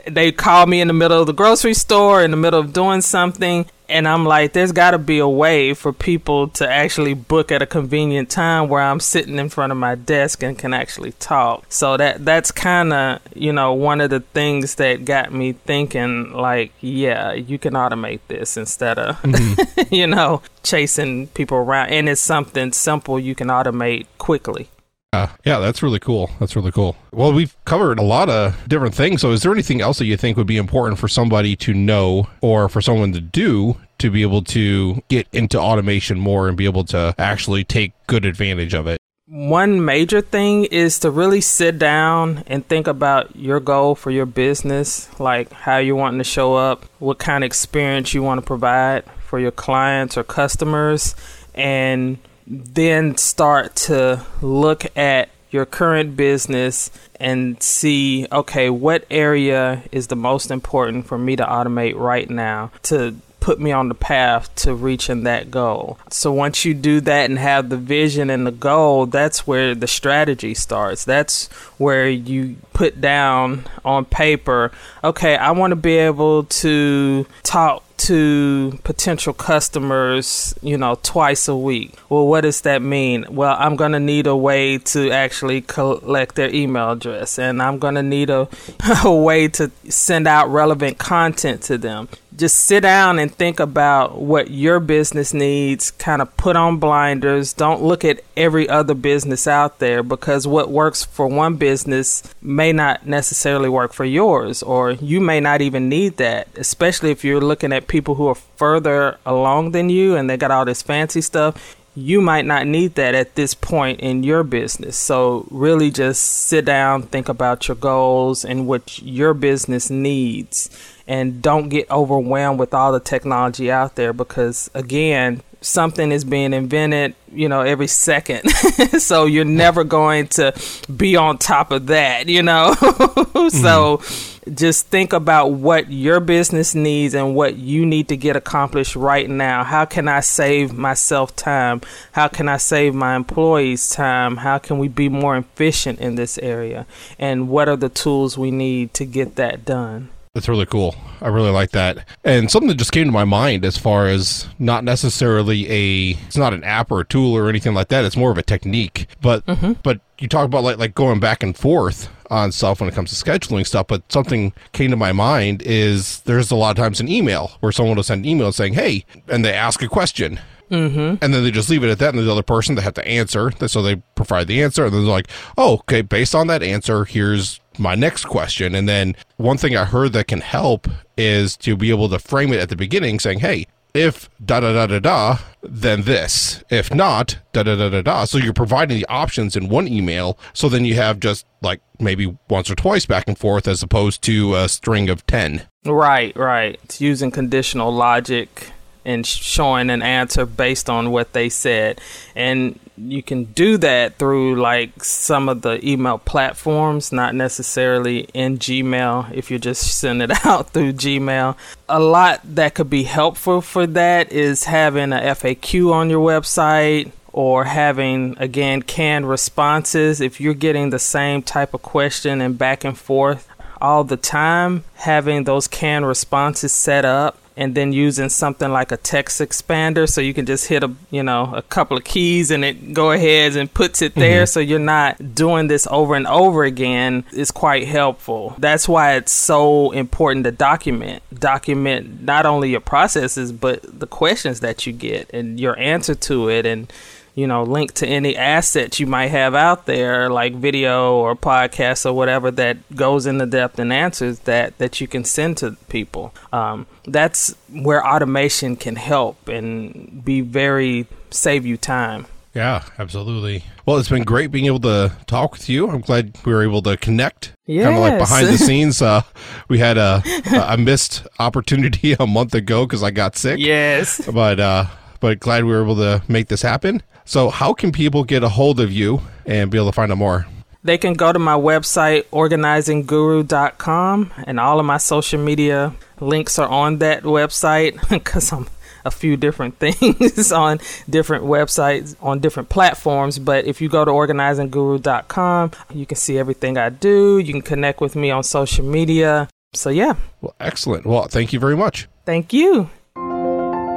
they 0.08 0.32
call 0.32 0.66
me 0.66 0.82
in 0.82 0.88
the 0.88 0.94
middle 0.94 1.20
of 1.20 1.28
the 1.28 1.34
grocery 1.34 1.74
store 1.74 2.24
in 2.24 2.32
the 2.32 2.38
middle 2.38 2.60
of 2.60 2.74
doing 2.74 3.02
something 3.02 3.66
and 3.94 4.08
I'm 4.08 4.26
like, 4.26 4.54
there's 4.54 4.72
got 4.72 4.92
to 4.92 4.98
be 4.98 5.20
a 5.20 5.28
way 5.28 5.76
for 5.76 5.94
people 5.94 6.48
to 6.50 6.68
actually 6.68 7.14
book 7.14 7.52
at 7.52 7.62
a 7.62 7.68
convenient 7.68 8.32
time 8.32 8.68
where 8.68 8.82
I'm 8.82 9.00
sitting 9.00 9.38
in 9.38 9.50
front 9.50 9.72
of 9.72 9.78
my 9.78 9.94
desk 9.94 10.42
and 10.42 10.58
can 10.58 10.74
actually 10.74 11.12
talk. 11.14 11.66
So 11.70 11.96
that 11.98 12.26
that's 12.26 12.52
kind 12.52 12.92
of 12.92 13.22
you 13.36 13.54
know 13.54 13.74
one 13.74 14.02
of 14.02 14.10
the 14.10 14.22
things 14.22 14.76
that 14.76 15.06
got 15.06 15.32
me 15.32 15.54
thinking, 15.54 16.34
like, 16.34 16.72
yeah, 16.82 17.34
you 17.34 17.60
can 17.60 17.76
automate 17.76 18.22
this 18.28 18.58
instead 18.58 18.98
of 18.98 19.22
mm-hmm. 19.22 19.82
you 19.94 20.08
know 20.08 20.42
chasing 20.64 21.28
people 21.28 21.58
around, 21.58 21.90
and 21.90 22.10
it's 22.10 22.20
something 22.20 22.72
simple 22.72 23.20
you 23.20 23.36
can 23.36 23.50
automate 23.50 24.08
quickly. 24.18 24.70
Uh, 25.14 25.28
yeah, 25.46 25.60
that's 25.60 25.84
really 25.84 26.00
cool. 26.00 26.32
That's 26.40 26.56
really 26.56 26.72
cool. 26.72 26.96
Well, 27.12 27.32
we've 27.32 27.56
covered 27.66 28.00
a 28.00 28.04
lot 28.04 28.30
of 28.30 28.58
different 28.68 28.96
things. 28.96 29.22
So, 29.22 29.32
is 29.32 29.44
there 29.44 29.52
anything 29.52 29.80
else 29.80 30.00
that 30.00 30.06
you 30.06 30.18
think 30.18 30.38
would 30.38 30.48
be 30.48 30.58
important 30.58 30.98
for 30.98 31.08
somebody 31.08 31.56
to 31.58 31.74
know 31.76 32.28
or 32.42 32.68
for 32.68 32.82
someone 32.82 33.14
to 33.14 33.22
do 33.22 33.78
to 34.04 34.12
be 34.12 34.22
able 34.22 34.42
to 34.42 35.02
get 35.08 35.26
into 35.32 35.58
automation 35.58 36.20
more 36.20 36.50
and 36.50 36.58
be 36.58 36.66
able 36.66 36.84
to 36.84 37.16
actually 37.18 37.64
take 37.64 37.94
good 38.08 38.26
advantage 38.26 38.74
of 38.74 38.86
it? 38.86 38.98
One 39.28 39.86
major 39.86 40.20
thing 40.20 40.66
is 40.66 41.00
to 41.00 41.10
really 41.10 41.40
sit 41.40 41.80
down 41.80 42.44
and 42.48 42.68
think 42.68 42.88
about 42.88 43.34
your 43.38 43.62
goal 43.62 43.96
for 43.96 44.12
your 44.12 44.26
business, 44.26 45.08
like 45.22 45.50
how 45.54 45.78
you're 45.78 45.96
wanting 45.96 46.18
to 46.18 46.26
show 46.26 46.56
up, 46.56 46.84
what 47.00 47.18
kind 47.18 47.46
of 47.46 47.46
experience 47.46 48.14
you 48.14 48.22
want 48.22 48.42
to 48.42 48.46
provide 48.46 49.06
for 49.26 49.40
your 49.40 49.52
clients 49.52 50.18
or 50.18 50.26
customers, 50.26 51.16
and 51.56 52.18
then 52.46 53.16
start 53.16 53.74
to 53.88 54.26
look 54.42 54.86
at 54.98 55.30
your 55.50 55.66
current 55.66 56.18
business 56.18 56.92
and 57.22 57.62
see 57.64 58.28
okay 58.32 58.70
what 58.70 59.06
area 59.10 59.84
is 59.92 60.08
the 60.08 60.16
most 60.16 60.52
important 60.52 61.06
for 61.06 61.18
me 61.18 61.36
to 61.36 61.44
automate 61.44 61.96
right 61.96 62.30
now 62.30 62.72
to 62.82 63.16
put 63.44 63.60
me 63.60 63.74
on 63.74 63.90
the 63.90 63.94
path 63.94 64.56
to 64.56 64.74
reaching 64.74 65.24
that 65.24 65.52
goal. 65.52 66.00
So 66.10 66.32
once 66.32 66.64
you 66.64 66.74
do 66.74 67.02
that 67.02 67.30
and 67.30 67.38
have 67.38 67.68
the 67.68 67.76
vision 67.76 68.30
and 68.30 68.48
the 68.48 68.54
goal, 68.54 69.06
that's 69.06 69.46
where 69.46 69.76
the 69.76 69.86
strategy 69.86 70.54
starts. 70.54 71.04
That's 71.04 71.52
where 71.78 72.08
you 72.08 72.56
put 72.72 73.02
down 73.02 73.66
on 73.84 74.06
paper, 74.06 74.72
okay, 75.04 75.36
I 75.36 75.52
want 75.52 75.72
to 75.72 75.76
be 75.76 75.98
able 75.98 76.46
to 76.46 77.26
talk 77.44 77.84
to 77.98 78.80
potential 78.84 79.34
customers, 79.34 80.54
you 80.62 80.78
know, 80.78 81.00
twice 81.04 81.48
a 81.48 81.56
week. 81.56 81.96
Well, 82.10 82.28
what 82.28 82.42
does 82.42 82.62
that 82.62 82.82
mean? 82.82 83.26
Well, 83.30 83.56
I'm 83.58 83.76
going 83.76 83.94
to 83.94 84.00
need 84.00 84.28
a 84.28 84.36
way 84.36 84.78
to 84.80 85.12
actually 85.12 85.62
collect 85.62 86.36
their 86.36 86.54
email 86.54 86.92
address 86.92 87.40
and 87.40 87.62
I'm 87.62 87.80
going 87.80 87.96
to 87.96 88.04
need 88.04 88.30
a, 88.30 88.48
a 89.06 89.14
way 89.14 89.48
to 89.50 89.72
send 89.90 90.28
out 90.28 90.50
relevant 90.50 90.98
content 90.98 91.62
to 91.64 91.78
them 91.78 92.10
just 92.38 92.58
sit 92.58 92.82
down 92.82 93.20
and 93.20 93.34
think 93.34 93.60
about 93.60 94.20
what 94.20 94.50
your 94.50 94.80
business 94.80 95.34
needs, 95.34 95.92
kind 95.92 96.22
of 96.22 96.36
put 96.38 96.56
on 96.56 96.78
blinders. 96.78 97.54
Don't 97.54 97.82
look 97.82 98.04
at 98.04 98.22
every 98.36 98.68
other 98.68 98.94
business 98.94 99.48
out 99.48 99.80
there 99.80 100.04
because 100.04 100.48
what 100.48 100.70
works 100.70 101.04
for 101.04 101.28
one 101.28 101.56
business 101.56 102.24
may 102.42 102.72
not 102.72 103.06
necessarily 103.06 103.70
work 103.70 103.94
for 103.94 104.06
yours, 104.06 104.64
or 104.64 104.92
you 104.92 105.22
may 105.22 105.40
not 105.40 105.62
even 105.62 105.90
need 105.90 106.18
that, 106.18 106.48
especially 106.56 107.12
if 107.12 107.24
you're 107.24 107.42
looking 107.42 107.74
at 107.74 107.83
people 107.88 108.16
who 108.16 108.28
are 108.28 108.36
further 108.36 109.18
along 109.26 109.72
than 109.72 109.90
you 109.90 110.16
and 110.16 110.30
they 110.30 110.38
got 110.38 110.52
all 110.52 110.66
this 110.66 110.82
fancy 110.82 111.22
stuff 111.22 111.76
you 111.96 112.22
might 112.22 112.46
not 112.46 112.66
need 112.66 112.96
that 112.96 113.14
at 113.14 113.36
this 113.36 113.54
point 113.54 114.00
in 114.00 114.24
your 114.24 114.44
business. 114.44 114.98
So, 114.98 115.46
really 115.52 115.92
just 115.92 116.24
sit 116.24 116.66
down, 116.66 117.04
think 117.04 117.30
about 117.30 117.68
your 117.68 117.76
goals 117.76 118.44
and 118.44 118.68
what 118.68 119.02
your 119.02 119.34
business 119.34 119.90
needs, 119.90 120.70
and 121.08 121.42
don't 121.42 121.70
get 121.70 121.90
overwhelmed 121.92 122.60
with 122.60 122.74
all 122.74 122.92
the 122.92 123.00
technology 123.00 123.72
out 123.72 123.96
there 123.96 124.12
because, 124.12 124.72
again, 124.74 125.42
something 125.62 126.12
is 126.12 126.24
being 126.24 126.54
invented, 126.54 127.16
you 127.32 127.48
know, 127.48 127.62
every 127.62 127.88
second. 127.88 128.50
so, 129.00 129.26
you're 129.26 129.46
never 129.46 129.84
going 129.84 130.28
to 130.30 130.54
be 130.96 131.16
on 131.16 131.38
top 131.38 131.72
of 131.72 131.88
that, 131.88 132.28
you 132.28 132.42
know? 132.42 132.74
so, 132.80 133.98
mm-hmm 133.98 134.33
just 134.54 134.88
think 134.88 135.14
about 135.14 135.54
what 135.54 135.92
your 135.92 136.20
business 136.20 136.76
needs 136.76 137.14
and 137.14 137.36
what 137.36 137.58
you 137.58 137.86
need 137.86 138.08
to 138.10 138.18
get 138.18 138.36
accomplished 138.36 138.96
right 138.96 139.30
now. 139.30 139.64
How 139.64 139.86
can 139.86 140.08
I 140.08 140.20
save 140.20 140.74
myself 140.74 141.36
time? 141.36 141.82
How 142.12 142.28
can 142.28 142.50
I 142.50 142.58
save 142.58 142.94
my 142.94 143.16
employees 143.16 143.90
time? 143.90 144.38
How 144.38 144.58
can 144.58 144.80
we 144.80 144.88
be 144.88 145.10
more 145.10 145.38
efficient 145.38 146.00
in 146.00 146.16
this 146.16 146.38
area? 146.40 146.86
And 147.18 147.50
what 147.50 147.70
are 147.70 147.78
the 147.78 147.90
tools 147.90 148.38
we 148.38 148.52
need 148.52 148.94
to 148.96 149.06
get 149.06 149.36
that 149.36 149.66
done? 149.66 150.10
That's 150.34 150.50
really 150.50 150.66
cool. 150.66 150.96
I 151.22 151.28
really 151.28 151.52
like 151.52 151.72
that. 151.72 152.08
And 152.24 152.50
something 152.50 152.68
that 152.70 152.78
just 152.78 152.92
came 152.92 153.06
to 153.06 153.12
my 153.12 153.24
mind 153.24 153.64
as 153.64 153.78
far 153.78 154.08
as 154.08 154.48
not 154.58 154.84
necessarily 154.84 155.72
a 155.72 156.18
it's 156.26 156.38
not 156.38 156.54
an 156.54 156.64
app 156.64 156.92
or 156.92 157.02
a 157.02 157.06
tool 157.06 157.38
or 157.38 157.50
anything 157.50 157.76
like 157.76 157.90
that. 157.90 158.04
It's 158.04 158.18
more 158.18 158.32
of 158.32 158.40
a 158.40 158.44
technique. 158.44 159.06
But 159.22 159.46
mm-hmm. 159.46 159.74
but 159.84 160.02
you 160.18 160.28
talk 160.28 160.46
about 160.46 160.64
like 160.64 160.80
like 160.80 160.96
going 160.96 161.20
back 161.20 161.44
and 161.44 161.56
forth 161.56 162.10
on 162.34 162.52
stuff 162.52 162.80
when 162.80 162.90
it 162.90 162.96
comes 162.96 163.18
to 163.18 163.24
scheduling 163.24 163.66
stuff. 163.66 163.88
But 163.88 164.12
something 164.12 164.54
came 164.72 164.92
to 164.92 164.98
my 164.98 165.12
mind 165.12 165.62
is 165.64 166.22
there's 166.22 166.52
a 166.52 166.56
lot 166.56 166.72
of 166.72 166.78
times 166.78 167.00
an 167.00 167.08
email 167.08 167.52
where 167.60 167.72
someone 167.72 167.96
will 167.96 168.04
send 168.04 168.26
an 168.26 168.30
email 168.30 168.52
saying, 168.52 168.74
"Hey," 168.74 169.06
and 169.28 169.46
they 169.46 169.54
ask 169.54 169.82
a 169.82 169.88
question. 169.88 170.40
Mm-hmm. 170.72 171.24
And 171.24 171.34
then 171.34 171.44
they 171.44 171.52
just 171.52 171.70
leave 171.70 171.84
it 171.84 171.92
at 171.92 172.00
that, 172.00 172.16
and 172.16 172.26
the 172.26 172.32
other 172.32 172.42
person 172.42 172.76
they 172.76 172.82
have 172.82 172.96
to 172.96 173.08
answer. 173.08 173.52
So 173.68 173.82
they 173.82 173.98
provide 174.16 174.48
the 174.48 174.64
answer, 174.64 174.86
and 174.86 174.94
then 174.94 175.04
they're 175.04 175.12
like, 175.12 175.28
"Oh, 175.58 175.74
okay. 175.82 176.02
Based 176.02 176.34
on 176.34 176.48
that 176.48 176.64
answer, 176.64 177.06
here's 177.06 177.60
my 177.78 177.96
next 177.96 178.26
question. 178.26 178.76
And 178.76 178.88
then 178.88 179.16
one 179.38 179.58
thing 179.58 179.76
I 179.76 179.86
heard 179.86 180.14
that 180.14 180.28
can 180.28 180.42
help 180.42 180.88
is 181.18 181.58
to 181.58 181.76
be 181.76 181.90
able 181.90 182.10
to 182.10 182.20
frame 182.20 182.54
it 182.54 182.60
at 182.60 182.70
the 182.70 182.76
beginning 182.76 183.20
saying, 183.20 183.40
hey, 183.40 183.68
if 183.94 184.30
da 184.44 184.60
da 184.60 184.74
da 184.74 184.88
da 184.88 185.00
da, 185.00 185.38
then 185.62 186.04
this. 186.04 186.64
If 186.70 186.94
not, 186.94 187.38
da 187.54 187.64
da 187.64 187.76
da 187.76 187.90
da 187.90 188.02
da. 188.02 188.26
So 188.26 188.38
you're 188.38 188.54
providing 188.54 188.98
the 188.98 189.06
options 189.08 189.56
in 189.56 189.70
one 189.70 189.88
email. 189.88 190.38
So 190.54 190.70
then 190.70 190.86
you 190.86 190.96
have 190.96 191.20
just 191.20 191.46
like 191.62 191.82
maybe 192.00 192.38
once 192.50 192.70
or 192.70 192.76
twice 192.76 193.06
back 193.06 193.26
and 193.28 193.38
forth 193.38 193.68
as 193.68 193.84
opposed 193.84 194.22
to 194.24 194.56
a 194.56 194.68
string 194.68 195.10
of 195.10 195.26
10. 195.28 195.64
Right, 195.86 196.36
right. 196.36 196.80
It's 196.84 197.02
using 197.02 197.32
conditional 197.32 197.94
logic 197.94 198.72
and 199.06 199.26
showing 199.26 199.90
an 199.90 200.02
answer 200.02 200.46
based 200.46 200.90
on 200.90 201.12
what 201.12 201.34
they 201.34 201.50
said. 201.50 202.00
And 202.36 202.80
you 202.98 203.24
can 203.24 203.46
do 203.46 203.78
that 203.78 204.18
through 204.18 204.56
like 204.56 205.04
some 205.04 205.50
of 205.50 205.62
the 205.62 205.86
email 205.88 206.20
platforms, 206.20 207.12
not 207.12 207.36
necessarily 207.36 208.22
in 208.34 208.58
Gmail 208.58 209.34
if 209.34 209.50
you 209.50 209.60
just 209.60 210.00
send 210.00 210.22
it 210.22 210.46
out 210.46 210.70
through 210.72 210.94
Gmail. 210.94 211.56
A 211.90 212.00
lot 212.00 212.42
that 212.44 212.76
could 212.76 212.90
be 212.90 213.04
helpful 213.04 213.62
for 213.62 213.88
that 213.88 214.32
is 214.32 214.66
having 214.66 215.12
a 215.12 215.20
FAQ 215.20 215.92
on 215.92 216.10
your 216.10 216.26
website 216.26 217.12
or 217.32 217.66
having 217.66 218.38
again 218.38 218.82
canned 218.84 219.28
responses 219.28 220.22
if 220.22 220.40
you're 220.40 220.54
getting 220.54 220.92
the 220.92 221.00
same 221.00 221.42
type 221.42 221.74
of 221.74 221.82
question 221.82 222.42
and 222.42 222.60
back 222.60 222.84
and 222.84 222.96
forth 222.98 223.50
all 223.82 224.04
the 224.04 224.16
time 224.16 224.84
having 224.94 225.44
those 225.44 225.68
canned 225.68 226.08
responses 226.08 226.72
set 226.72 227.04
up 227.04 227.38
and 227.56 227.76
then 227.76 227.94
using 227.94 228.30
something 228.30 228.72
like 228.72 228.92
a 228.92 228.98
text 228.98 229.40
expander. 229.40 230.10
So 230.10 230.22
you 230.22 230.34
can 230.34 230.46
just 230.46 230.68
hit 230.68 230.84
a 230.84 230.92
you 231.12 231.24
know 231.24 231.54
a 231.54 231.62
couple 231.62 231.98
of 231.98 232.04
keys 232.04 232.52
and 232.52 232.64
it 232.66 232.94
go 232.94 233.12
ahead 233.12 233.56
and 233.56 233.74
puts 233.74 234.02
it 234.02 234.16
there. 234.16 234.44
Mm-hmm. 234.44 234.52
so 234.52 234.60
you're 234.60 234.80
not 234.80 235.36
doing 235.36 235.68
this 235.68 235.88
over 235.90 236.16
and 236.16 236.28
over 236.28 236.64
again. 236.64 237.26
Is 237.32 237.52
quite 237.52 237.88
helpful. 237.88 238.56
That's 238.58 238.88
why 238.88 239.16
it's 239.16 239.32
so 239.32 239.92
important 239.92 240.46
to 240.46 240.52
document. 240.52 241.24
Document 241.34 242.22
not 242.22 242.46
only 242.46 242.72
your 242.72 242.82
processes 242.82 243.52
but 243.52 243.82
the 244.00 244.08
questions 244.08 244.60
that 244.62 244.86
you 244.86 244.94
get 244.94 245.30
and 245.34 245.60
your 245.60 245.78
answer 245.78 246.16
to 246.16 246.50
it 246.50 246.66
and 246.66 246.92
you 247.36 247.48
know, 247.48 247.64
link 247.64 247.94
to 247.96 248.08
any 248.08 248.38
assets 248.38 249.00
you 249.00 249.08
might 249.08 249.28
have 249.28 249.56
out 249.56 249.86
there, 249.86 250.30
like 250.30 250.54
video 250.54 251.16
or 251.16 251.36
podcast 251.36 252.06
or 252.06 252.14
whatever 252.14 252.52
that 252.52 252.96
goes 252.96 253.26
into 253.26 253.46
depth 253.46 253.80
and 253.80 253.92
answers 253.92 254.40
that 254.40 254.78
that 254.78 255.02
you 255.02 255.08
can 255.08 255.24
send 255.24 255.58
to 255.58 255.72
people. 255.90 256.34
Um, 256.52 256.86
that's 257.06 257.56
where 257.72 258.06
automation 258.06 258.76
can 258.76 258.96
help 258.96 259.48
and 259.48 260.24
be 260.24 260.42
very 260.42 261.08
save 261.32 261.66
you 261.66 261.78
time. 261.78 262.28
Yeah, 262.54 262.84
absolutely. 263.00 263.66
Well, 263.88 263.98
it's 263.98 264.10
been 264.10 264.24
great 264.24 264.52
being 264.52 264.68
able 264.68 264.82
to 264.82 265.12
talk 265.26 265.54
with 265.54 265.68
you. 265.68 265.90
I'm 265.90 266.02
glad 266.02 266.38
we 266.46 266.54
were 266.54 266.62
able 266.62 266.84
to 266.84 266.96
connect. 266.98 267.54
Yes. 267.66 267.86
Kind 267.86 267.96
of 267.96 268.02
like 268.02 268.20
behind 268.20 268.48
the 268.48 268.58
scenes. 268.60 269.02
Uh, 269.02 269.24
we 269.70 269.80
had 269.80 269.98
a, 269.98 270.22
a 270.70 270.78
missed 270.78 271.26
opportunity 271.40 272.14
a 272.20 272.28
month 272.28 272.54
ago 272.54 272.86
because 272.86 273.02
I 273.02 273.10
got 273.10 273.36
sick. 273.36 273.58
Yes. 273.60 274.22
But 274.32 274.60
uh, 274.60 274.86
but 275.20 275.40
glad 275.40 275.64
we 275.64 275.72
were 275.72 275.82
able 275.82 275.96
to 275.96 276.22
make 276.28 276.48
this 276.48 276.62
happen. 276.62 277.02
So, 277.26 277.50
how 277.50 277.74
can 277.74 277.92
people 277.92 278.24
get 278.24 278.44
a 278.44 278.50
hold 278.50 278.80
of 278.80 278.92
you 278.92 279.22
and 279.46 279.72
be 279.72 279.78
able 279.78 279.88
to 279.88 279.94
find 279.94 280.12
out 280.12 280.18
more? 280.18 280.46
They 280.84 280.98
can 280.98 281.14
go 281.14 281.32
to 281.32 281.40
my 281.40 281.56
website, 281.56 282.26
organizingguru.com, 282.26 284.34
and 284.46 284.60
all 284.60 284.80
of 284.80 284.86
my 284.86 284.98
social 284.98 285.40
media 285.40 285.94
links 286.20 286.60
are 286.60 286.68
on 286.68 286.98
that 286.98 287.24
website 287.24 288.10
because 288.10 288.52
I'm 288.52 288.68
a 289.06 289.12
few 289.12 289.38
different 289.38 289.80
things 289.80 290.52
on 290.52 290.80
different 291.10 291.46
websites, 291.46 292.16
on 292.22 292.40
different 292.40 292.70
platforms. 292.70 293.40
But 293.40 293.66
if 293.66 293.82
you 293.82 293.90
go 293.90 294.04
to 294.04 294.12
organizingguru.com, 294.12 295.72
you 295.94 296.06
can 296.06 296.18
see 296.18 296.38
everything 296.38 296.78
I 296.78 296.90
do. 296.90 297.40
You 297.40 297.54
can 297.54 297.62
connect 297.62 298.02
with 298.02 298.16
me 298.16 298.32
on 298.32 298.44
social 298.44 298.86
media. 298.86 299.48
So, 299.74 299.90
yeah. 299.90 300.16
Well, 300.42 300.56
excellent. 300.60 301.06
Well, 301.06 301.28
thank 301.28 301.54
you 301.54 301.60
very 301.60 301.76
much. 301.76 302.08
Thank 302.26 302.54
you. 302.54 302.90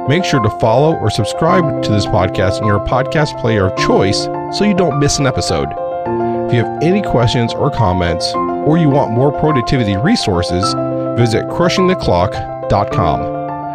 Make 0.07 0.23
sure 0.23 0.41
to 0.41 0.49
follow 0.59 0.95
or 0.95 1.09
subscribe 1.09 1.83
to 1.83 1.91
this 1.91 2.05
podcast 2.05 2.61
in 2.61 2.67
your 2.67 2.79
podcast 2.79 3.39
player 3.41 3.67
of 3.67 3.77
choice 3.77 4.25
so 4.57 4.63
you 4.63 4.73
don't 4.73 4.99
miss 4.99 5.19
an 5.19 5.27
episode. 5.27 5.67
If 6.47 6.53
you 6.53 6.63
have 6.63 6.81
any 6.81 7.01
questions 7.01 7.53
or 7.53 7.69
comments, 7.69 8.33
or 8.67 8.77
you 8.77 8.89
want 8.89 9.11
more 9.11 9.31
productivity 9.31 9.97
resources, 9.97 10.73
visit 11.17 11.45
crushingtheclock.com. 11.47 13.21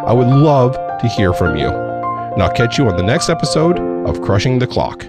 I 0.07 0.11
would 0.11 0.27
love 0.27 0.73
to 0.99 1.07
hear 1.07 1.33
from 1.33 1.55
you. 1.55 1.67
And 1.67 2.41
I'll 2.41 2.53
catch 2.53 2.77
you 2.77 2.87
on 2.87 2.97
the 2.97 3.03
next 3.03 3.29
episode 3.29 3.79
of 4.07 4.21
Crushing 4.21 4.57
the 4.59 4.67
Clock. 4.67 5.05